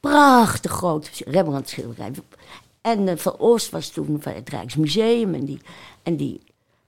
[0.00, 2.12] Prachtig groot Rembrandt schilderij.
[2.80, 5.60] En eh, Van Oost was toen van het Rijksmuseum en die,
[6.02, 6.40] en die,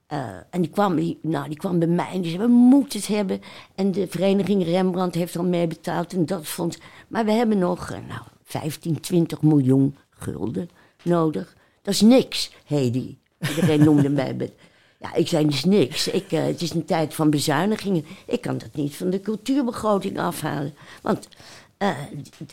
[0.07, 2.99] eh, en die, kwam, die, nou, die kwam bij mij en die zei, we moeten
[2.99, 3.41] het hebben.
[3.75, 6.77] En de vereniging Rembrandt heeft al meebetaald en dat fonds.
[7.07, 10.69] Maar we hebben nog nou, 15, 20 miljoen gulden
[11.03, 11.55] nodig.
[11.81, 13.17] Dat is niks, Hedy.
[13.49, 14.53] Iedereen noemde mij.
[14.99, 16.07] Ja, ik zei, dat is niks.
[16.07, 18.05] Ik, eh, het is een tijd van bezuinigingen.
[18.27, 20.73] Ik kan dat niet van de cultuurbegroting afhalen.
[21.01, 21.27] Want
[21.77, 21.97] eh,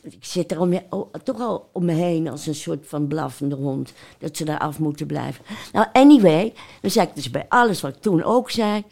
[0.03, 0.81] ik zit er om
[1.25, 3.93] toch al om me heen als een soort van blaffende hond.
[4.19, 5.45] Dat ze daar af moeten blijven.
[5.73, 8.85] Nou, anyway, dan zei ik dus bij alles wat ik toen ook zei.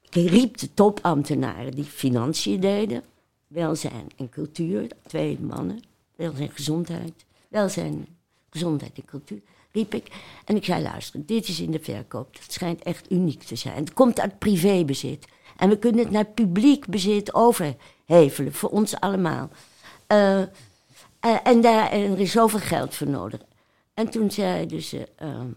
[0.00, 3.02] Ik riep de topambtenaren die financiën deden.
[3.46, 5.82] Welzijn en cultuur, twee mannen.
[6.16, 7.24] Welzijn, gezondheid.
[7.48, 8.06] Welzijn,
[8.50, 9.40] gezondheid en cultuur.
[9.74, 10.06] Riep ik.
[10.44, 12.36] En ik zei, luister, dit is in de verkoop.
[12.36, 13.74] Dat schijnt echt uniek te zijn.
[13.74, 15.26] Het komt uit privébezit.
[15.56, 18.52] En we kunnen het naar publiek bezit overhevelen.
[18.52, 19.50] Voor ons allemaal.
[20.06, 20.48] Eh, eh,
[21.44, 23.40] en, daar, en er is zoveel geld voor nodig.
[23.94, 25.08] En toen zeiden ze...
[25.16, 25.48] ehm,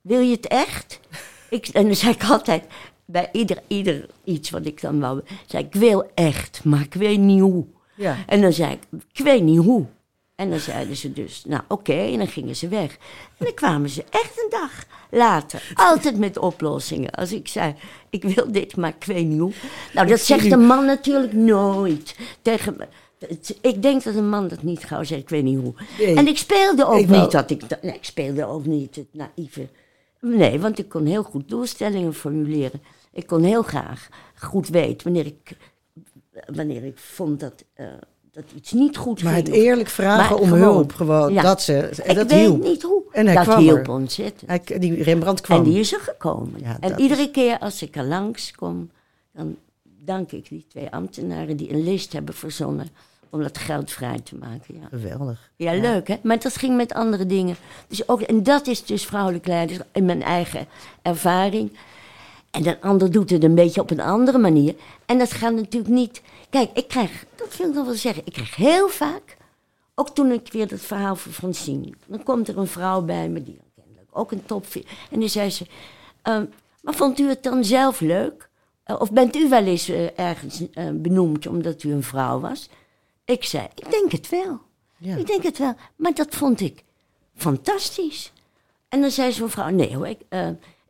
[0.00, 1.00] wil je het echt?
[1.50, 2.64] Ik, en dan zei ik altijd,
[3.04, 6.94] bij ieder, ieder iets wat ik dan wou, zei ik, ik wil echt, maar ik
[6.94, 7.66] weet niet hoe.
[7.94, 8.16] Ja.
[8.26, 9.86] En dan zei ik, ik weet niet hoe.
[10.38, 12.92] En dan zeiden ze dus, nou oké, en dan gingen ze weg.
[13.36, 17.10] En dan kwamen ze echt een dag later, altijd met oplossingen.
[17.10, 17.74] Als ik zei,
[18.10, 19.52] ik wil dit, maar ik weet niet hoe.
[19.94, 22.86] Nou, dat zegt een man natuurlijk nooit tegen me.
[23.60, 25.74] Ik denk dat een man dat niet gauw zegt, ik weet niet hoe.
[25.98, 26.16] Nee.
[26.16, 27.20] En ik speelde ook Ik wel.
[27.20, 27.82] niet dat ik...
[27.82, 29.68] Nee, ik speelde ook niet het naïeve...
[30.20, 32.82] Nee, want ik kon heel goed doelstellingen formuleren.
[33.12, 35.56] Ik kon heel graag goed weten wanneer ik,
[36.54, 37.86] wanneer ik vond dat, eh,
[38.32, 39.46] dat iets niet goed Maar ging.
[39.46, 41.42] het eerlijk vragen Maar om gewoon, hulp, gewoon, ja.
[41.42, 42.62] dat, ze, Ik dat weet hielp.
[42.62, 43.02] niet hoe.
[43.12, 43.92] En hij dat kwam hielp er.
[43.92, 44.50] ontzettend.
[44.50, 45.58] Hij, die Rembrandt kwam.
[45.58, 46.60] En die is er gekomen.
[46.60, 48.90] Ja, en iedere keer als ik er langskom,
[49.32, 49.56] dan
[50.04, 52.88] dank ik die twee ambtenaren die een list hebben verzonnen
[53.30, 54.74] om dat geld vrij te maken.
[54.80, 54.86] Ja.
[54.90, 55.50] Geweldig.
[55.56, 56.16] Ja, leuk hè.
[56.22, 57.56] Maar dat ging met andere dingen.
[57.88, 60.66] Dus ook, en dat is dus vrouwelijk leiders in mijn eigen
[61.02, 61.70] ervaring.
[62.50, 64.74] En een ander doet het een beetje op een andere manier.
[65.06, 66.22] En dat gaat natuurlijk niet.
[66.50, 69.36] Kijk, ik krijg, dat wil ik nog wel zeggen, ik krijg heel vaak,
[69.94, 73.42] ook toen ik weer dat verhaal van Francine, dan komt er een vrouw bij me,
[73.42, 74.88] die dan kennelijk ook een top vindt.
[75.10, 75.66] En dan zei ze,
[76.22, 76.44] ehm,
[76.82, 78.48] maar vond u het dan zelf leuk
[78.88, 82.68] eh, of bent u wel eens eh, ergens eh, benoemd omdat u een vrouw was?
[83.24, 84.60] Ik zei, ik denk het wel.
[84.96, 85.16] Ja.
[85.16, 85.74] Ik denk het wel.
[85.96, 86.84] Maar dat vond ik
[87.34, 88.32] fantastisch.
[88.88, 90.20] En dan zei zo'n vrouw, nee hoor, ik,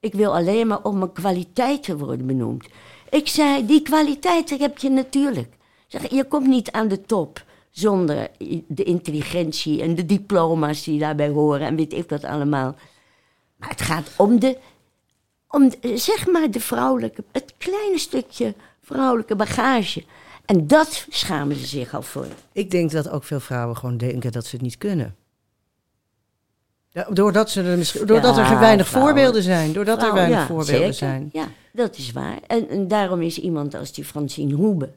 [0.01, 2.66] ik wil alleen maar om mijn kwaliteiten worden benoemd.
[3.11, 5.55] Ik zei, die kwaliteiten heb je natuurlijk.
[5.87, 8.29] Zeg, je komt niet aan de top zonder
[8.66, 12.77] de intelligentie en de diploma's die daarbij horen en weet ik wat allemaal.
[13.57, 14.59] Maar het gaat om de,
[15.49, 20.05] om zeg maar de vrouwelijke, het kleine stukje vrouwelijke bagage.
[20.44, 22.27] En dat schamen ze zich al voor.
[22.53, 25.16] Ik denk dat ook veel vrouwen gewoon denken dat ze het niet kunnen.
[26.92, 29.12] Ja, doordat, ze er misschien, doordat Ja, er weinig vrouwen.
[29.14, 29.72] voorbeelden zijn.
[29.72, 30.94] Doordat er weinig ja, voorbeelden zeker.
[30.94, 31.29] zijn.
[31.33, 32.38] Ja, dat is waar.
[32.46, 34.90] En, en daarom is iemand als die Francine Hoebe.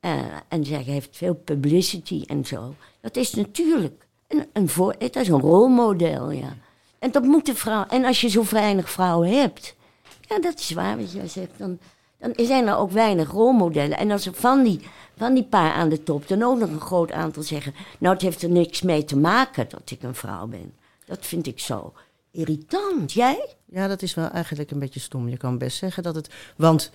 [0.00, 0.12] eh,
[0.48, 2.74] en zij heeft veel publicity en zo.
[3.00, 6.56] Dat is natuurlijk een, een, voor, het is een rolmodel, ja.
[6.98, 7.84] En dat moet de vrouw.
[7.88, 9.74] En als je zo weinig vrouwen hebt.
[10.20, 11.50] Ja, dat is waar wat jij zegt.
[11.56, 11.78] Dan,
[12.18, 13.98] dan zijn er ook weinig rolmodellen.
[13.98, 14.80] En als er van die,
[15.16, 17.74] van die paar aan de top dan ook nog een groot aantal zeggen.
[17.98, 20.72] Nou, het heeft er niks mee te maken dat ik een vrouw ben.
[21.10, 21.92] Dat vind ik zo
[22.30, 23.12] irritant.
[23.12, 23.46] Jij?
[23.66, 25.28] Ja, dat is wel eigenlijk een beetje stom.
[25.28, 26.30] Je kan best zeggen dat het.
[26.56, 26.90] Want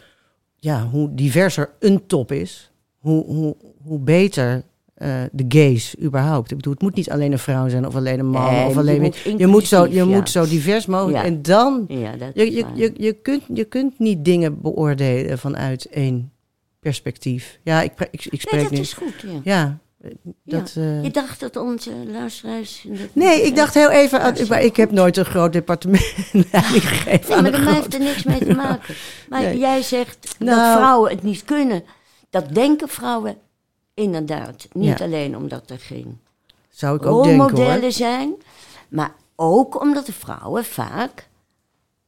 [0.56, 6.52] ja, hoe diverser een top is, hoe, hoe, hoe beter eh, de gays überhaupt.
[6.52, 8.54] Ik bedoel, het moet niet alleen een vrouw zijn of alleen een man.
[8.54, 10.06] Nee, of je alleen, moet je moet zo, je ja.
[10.06, 11.18] moet zo divers mogelijk.
[11.18, 11.24] Ja.
[11.24, 11.86] En dan.
[11.88, 16.32] Ja, dat Je, je, je, je, kunt, je kunt niet dingen beoordelen vanuit één
[16.80, 17.60] perspectief.
[17.64, 18.78] Ja, ik, ik, ik Nee, spreek dat nu.
[18.78, 19.40] is goed, ja.
[19.44, 19.80] Ja,
[20.44, 20.74] dat.
[20.78, 22.86] eh, Je dacht dat onze luisteraars...
[22.88, 24.36] dat- Nee, ik dacht heel even aan.
[24.36, 26.04] Zo maar ik heb nooit een groot departement
[26.52, 28.96] gegeven Nee, maar dat groot- heeft er niks mee te maken.
[29.30, 29.58] Maar Nee.
[29.58, 30.78] jij zegt dat Nou.
[30.78, 31.84] vrouwen het niet kunnen.
[32.30, 33.38] Dat denken vrouwen
[33.94, 34.68] inderdaad.
[34.72, 35.06] Niet Ja.
[35.06, 36.20] alleen omdat er geen
[36.70, 37.92] Zou ik ook denken rolmodellen hoor.
[37.92, 38.34] zijn.
[38.90, 41.28] Maar ook omdat de vrouwen vaak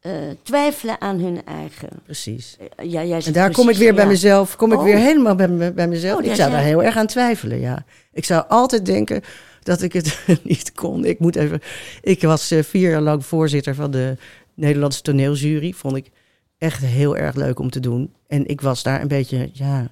[0.08, 1.90] eh, twijfelen aan hun eigen...
[2.04, 2.58] Precies.
[2.76, 4.10] eh, ja, jij En daar kom ik weer bij ja.
[4.10, 4.56] mezelf.
[4.56, 4.84] Kom ik Oh.
[4.84, 6.20] weer helemaal bij, me- bij mezelf.
[6.20, 7.86] Oh, ik zou daar heel erg aan twijfelen, ja.
[8.14, 9.22] Ik zou altijd denken
[9.64, 11.06] dat ik het niet kon.
[11.06, 11.62] Ik moet even.
[12.02, 14.18] Ik was eh, vier jaar lang voorzitter van de
[14.54, 15.72] Nederlandse toneeljury.
[15.74, 16.10] Vond ik
[16.58, 18.14] echt heel erg leuk om te doen.
[18.28, 19.88] En ik was daar een beetje, ja.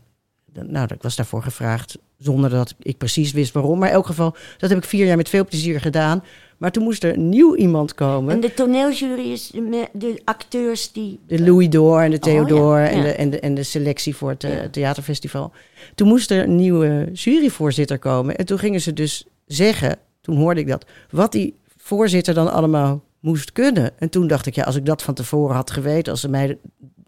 [0.67, 3.80] Nou, ik was daarvoor gevraagd zonder dat ik precies wist waarom.
[3.80, 6.23] Maar in elk geval, dat heb ik vier jaar met veel plezier gedaan.
[6.58, 8.34] Maar toen moest er nieuw iemand komen.
[8.34, 11.20] En de toneeljury is de, de acteurs die...
[11.28, 13.04] De Louis d'Or en de Oh, Theodore ja, en, ja.
[13.04, 14.70] de, en, de, en de selectie voor het eh, Ja.
[14.70, 15.52] theaterfestival.
[15.96, 18.36] Toen moest er een nieuwe juryvoorzitter komen.
[18.36, 23.04] En toen gingen ze dus zeggen, toen hoorde ik dat, wat die voorzitter dan allemaal
[23.20, 23.91] moest kunnen.
[24.00, 26.58] En toen dacht ik, ja, als ik dat van tevoren had geweten, als ze mij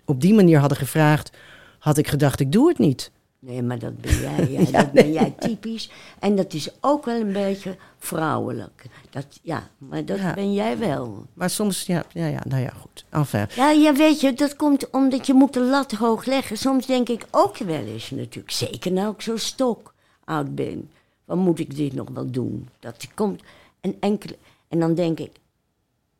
[0.05, 1.31] op die manier hadden gevraagd,
[1.79, 3.11] had ik gedacht, ik doe het niet.
[3.39, 4.47] Nee, maar dat ben jij.
[4.51, 5.89] Ja, Ja, dat ben jij typisch.
[6.19, 8.85] En dat is ook wel een beetje vrouwelijk.
[9.09, 10.33] Dat, ja, maar dat Ja.
[10.33, 11.25] ben jij wel.
[11.33, 13.05] Maar soms, ja, ja, ja nou ja, goed.
[13.09, 16.57] Enfin, Ja, ja, weet je, dat komt omdat je moet de lat hoog leggen.
[16.57, 20.89] Soms denk ik ook wel eens natuurlijk, zeker nou ik zo stok oud ben.
[21.25, 22.69] Wat moet ik dit nog wel doen?
[22.79, 23.41] Dat komt
[23.81, 24.37] een enkele...
[24.67, 25.31] En dan denk ik,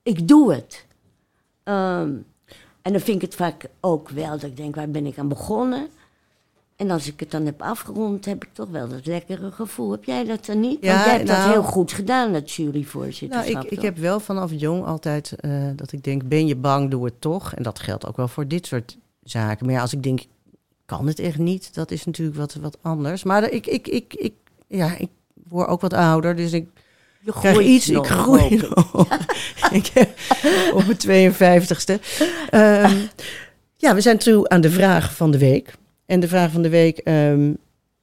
[0.04, 0.86] ik doe het.
[1.64, 2.12] Ehm,
[2.82, 5.28] en dan vind ik het vaak ook wel dat ik denk, waar ben ik aan
[5.28, 5.88] begonnen?
[6.78, 9.92] En als ik het dan heb afgerond, heb ik toch wel dat lekkere gevoel.
[9.92, 10.78] Heb jij dat dan niet?
[10.82, 13.64] Ja, Want jij hebt dat nou- heel goed gedaan, dat Nou, juryvoorzitterschap.
[13.64, 13.84] ik, ik toch?
[13.84, 17.54] heb wel vanaf jong altijd eh, dat ik denk, ben je bang, doe het toch.
[17.54, 19.66] En dat geldt ook wel voor dit soort zaken.
[19.66, 20.22] Maar ja, als ik denk,
[20.86, 23.24] kan het echt niet, dat is natuurlijk wat, wat anders.
[23.24, 24.34] Maar ik, ik, ik, ik,
[24.68, 25.10] ja, ik
[25.48, 26.68] word ook wat ouder, dus ik
[27.20, 28.62] Je groeit iets, nog, ik groei ik.
[29.80, 30.18] ik heb
[30.74, 32.02] op mijn 52ste.
[32.50, 32.96] Ehm,
[33.76, 35.74] ja, we zijn toe aan de vraag van de week.
[36.08, 37.54] En de vraag van de week, ehm,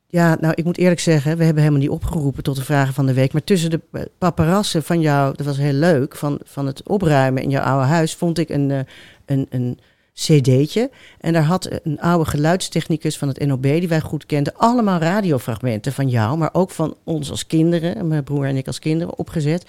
[0.07, 3.07] ja, nou, ik moet eerlijk zeggen, we hebben helemaal niet opgeroepen tot de vragen van
[3.07, 3.33] de week.
[3.33, 7.51] Maar tussen de paparassen van jou, dat was heel leuk, van, van het opruimen in
[7.51, 8.79] jouw oude huis, vond ik een, eh,
[9.27, 9.79] een, een
[10.14, 10.90] cd'tje.
[11.21, 15.93] En daar had een oude geluidstechnicus van het NOB, die wij goed kenden, allemaal radiofragmenten
[15.93, 19.64] van jou, maar ook van ons als kinderen, mijn broer en ik als kinderen, opgezet.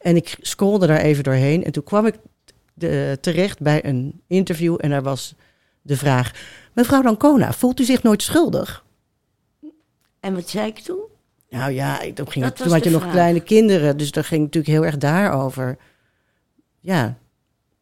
[0.00, 2.14] En ik scrolde daar even doorheen en toen kwam ik
[2.74, 5.34] de, terecht bij een interview en daar was
[5.82, 6.32] de vraag,
[6.74, 8.84] mevrouw Dancona, voelt u zich nooit schuldig?
[10.20, 11.02] En wat zei ik toen?
[11.48, 14.72] Nou ja, toen, ging het, toen had je nog kleine kinderen, dus dat ging natuurlijk
[14.72, 15.78] heel erg daarover.
[16.80, 17.16] Ja,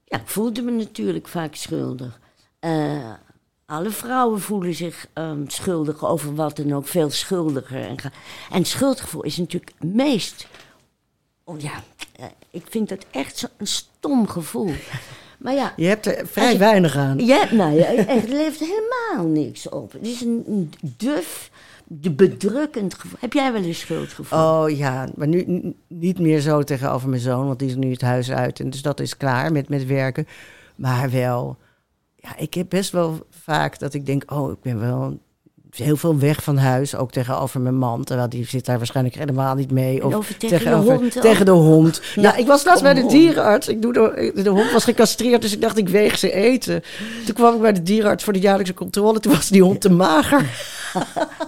[0.04, 2.20] Ja, ik voelde me natuurlijk vaak schuldig.
[2.58, 3.12] Eh,
[3.66, 7.86] alle vrouwen voelen zich ehm, schuldig over wat dan ook, veel schuldiger.
[7.86, 7.96] En,
[8.50, 10.46] en schuldgevoel is natuurlijk het meest.
[11.44, 11.82] Oh ja,
[12.16, 14.74] eh, ik vind dat echt zo'n stom gevoel.
[15.42, 17.18] Maar ja, je hebt er vrij je- weinig aan.
[17.18, 19.92] ja, nou ja, echt, er leeft helemaal niks op.
[19.92, 21.50] Het is een, een duf,
[21.86, 23.18] de bedrukkend gevoel.
[23.20, 24.38] Heb jij wel een schuldgevoel?
[24.38, 25.44] Oh ja, maar nu
[25.88, 28.60] niet meer zo tegenover mijn zoon, want die is nu het huis uit.
[28.60, 30.26] En dus dat is klaar met, met werken.
[30.76, 31.56] Maar wel,
[32.16, 35.18] ja, ik heb best wel vaak dat ik denk, oh, ik ben wel
[35.76, 38.04] heel veel weg van huis, ook tegenover mijn man.
[38.04, 40.06] Terwijl die zit daar waarschijnlijk helemaal niet mee.
[40.06, 41.22] Of tegen de tegenover- hond ook?
[41.22, 42.00] Tegen de hond.
[42.14, 43.68] Ja, ik was laatst bij de dierenarts.
[43.68, 46.82] Ik doe de, de hond was gecastreerd, dus ik dacht, ik weeg ze eten.
[47.24, 49.20] Toen kwam ik bij de dierenarts voor de jaarlijkse controle.
[49.20, 50.46] Toen was die hond te mager.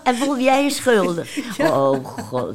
[0.04, 1.36] En voel jij je schuldig?
[1.58, 2.54] Oh god.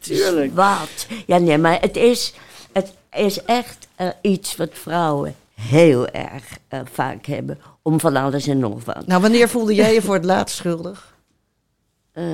[0.00, 0.54] Tuurlijk.
[0.54, 1.06] Wat?
[1.26, 2.34] Ja, nee, maar het is,
[2.72, 7.58] het is echt eh, iets wat vrouwen heel erg eh, vaak hebben.
[7.82, 9.06] Om van alles en nog wat.
[9.06, 11.09] Nou, wanneer voelde jij je voor het laatst schuldig?
[12.12, 12.24] Eh,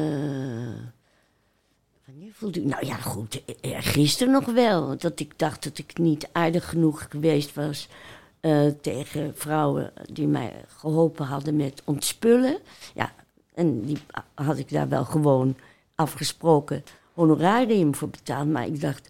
[2.05, 2.67] wanneer voelde ik...
[2.67, 3.43] Nou ja, goed.
[3.45, 4.97] eh, eh, Gisteren nog wel.
[4.97, 7.89] Dat ik dacht dat ik niet aardig genoeg geweest was...
[8.81, 12.59] tegen vrouwen die mij geholpen hadden met ontspullen.
[12.95, 13.13] Ja,
[13.55, 13.99] en die
[14.35, 15.57] had ik daar wel gewoon
[15.95, 18.49] afgesproken honorarium voor betaald.
[18.49, 19.07] Maar ik dacht,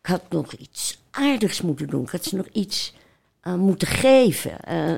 [0.00, 2.02] ik had nog iets aardigs moeten doen.
[2.02, 2.94] Ik had ze nog iets
[3.44, 4.52] eh, moeten geven.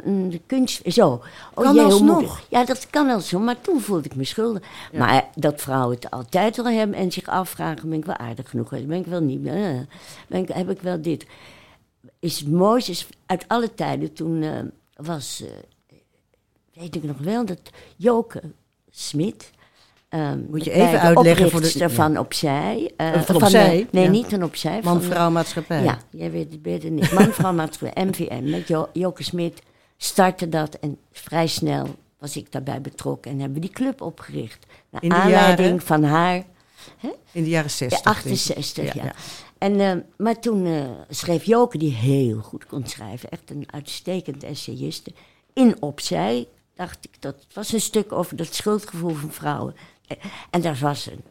[0.07, 1.22] Een kunst, zo.
[1.55, 2.40] Oh, Kan jee, alsnog.
[2.49, 4.62] Ja, dat kan wel zo, maar toen voelde ik me schuldig.
[4.92, 8.68] Maar dat vrouwen het altijd wel hebben en zich afvragen, ben ik wel aardig genoeg?
[8.68, 9.47] Ben ik wel niet?
[9.47, 9.55] eh,
[10.26, 11.26] ben ik, heb ik wel dit?
[12.20, 14.44] Is het mooiste, is uit alle tijden, toen
[14.97, 15.42] was,
[16.74, 17.61] weet ik nog wel, dat
[17.97, 18.42] Joke
[18.90, 19.51] Smit...
[20.20, 22.92] ehm, Moet je even uitleggen voor de- van Opzij.
[22.96, 24.10] eh, Van van, Opzij, nee, ja.
[24.10, 24.80] niet van Opzij.
[24.84, 25.82] Man-vrouw maatschappij.
[25.82, 27.12] ja, jij weet het beter niet.
[27.12, 28.50] Man, vrouw, maatschappij, MVM.
[28.50, 29.62] Met jo Joke Smit
[29.96, 31.86] startte dat en vrij snel
[32.18, 34.66] was ik daarbij betrokken en hebben we die club opgericht.
[34.90, 35.80] Naar In de aanleiding jaren?
[35.80, 36.44] van haar,
[37.32, 37.98] In de jaren 60.
[37.98, 38.22] ja, denk ik.
[38.32, 39.04] 68, ja.
[39.04, 39.12] ja.
[39.58, 44.42] En, eh, maar toen eh, schreef Joke, die heel goed kon schrijven, echt een uitstekend
[44.44, 45.12] essayiste,
[45.52, 49.74] in Opzij, dacht ik, dat was een stuk over dat schuldgevoel van vrouwen.
[50.50, 51.24] En daar was een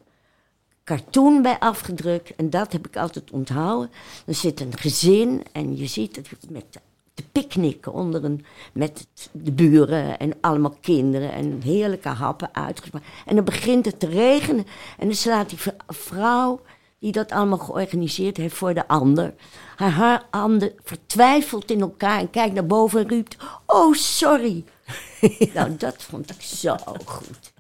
[0.84, 2.36] cartoon bij afgedrukt.
[2.36, 3.92] En dat heb ik altijd onthouden.
[4.26, 6.80] Dan zit een gezin en je ziet het met de,
[7.14, 13.10] te picknicken onder een, met de buren en allemaal kinderen en heerlijke happen uitgesproken.
[13.26, 14.66] En dan begint het te regenen
[14.98, 16.62] en dan slaat die vrouw
[17.00, 19.34] die dat allemaal georganiseerd heeft voor de ander.
[19.76, 24.64] Haar, haar handen vertwijfeld in elkaar en kijkt naar boven en roept, oh sorry.
[25.54, 27.54] nou, dat vond ik zo goed.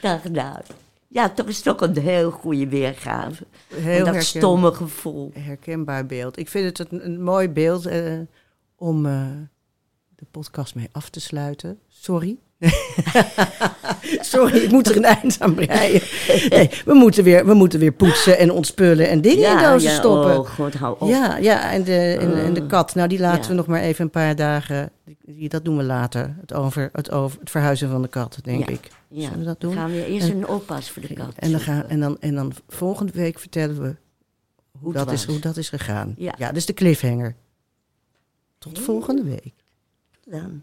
[0.00, 0.60] Dacht, nou,
[1.08, 3.46] ja, toch is toch een heel goede weergave.
[3.74, 5.30] Heel van dat stomme gevoel.
[5.34, 6.38] herkenbaar beeld.
[6.38, 8.20] Ik vind het een, een mooi beeld eh,
[8.76, 9.28] om eh,
[10.14, 11.78] de podcast mee af te sluiten.
[11.88, 12.38] Sorry.
[14.20, 16.02] Sorry, ik moet er een eind aan breien.
[16.48, 20.38] Nee, we, moeten weer, we moeten weer poetsen en ontspullen en dingen in dozen stoppen.
[20.38, 21.08] Oh, god, hou op.
[21.08, 22.94] Ja, ja en, de, en, en de kat.
[22.94, 23.48] Nou, die laten Ja.
[23.48, 24.90] we nog maar even een paar dagen.
[25.24, 26.36] Die, dat doen we later.
[26.40, 28.74] Het, over, het, over, het verhuizen van de kat, denk Ja.
[28.74, 28.90] ik.
[29.08, 29.74] Ja, Zullen we dat doen?
[29.74, 31.32] Dan gaan we eerst En- een oppas voor de kat.
[31.36, 33.94] En dan, gaan, en, dan, en dan volgende week vertellen we
[34.80, 36.14] hoe, dat, is, hoe dat is gegaan.
[36.16, 36.34] Ja.
[36.38, 37.34] ja dus de cliffhanger.
[38.58, 39.54] Tot volgende week.
[40.24, 40.62] Dan.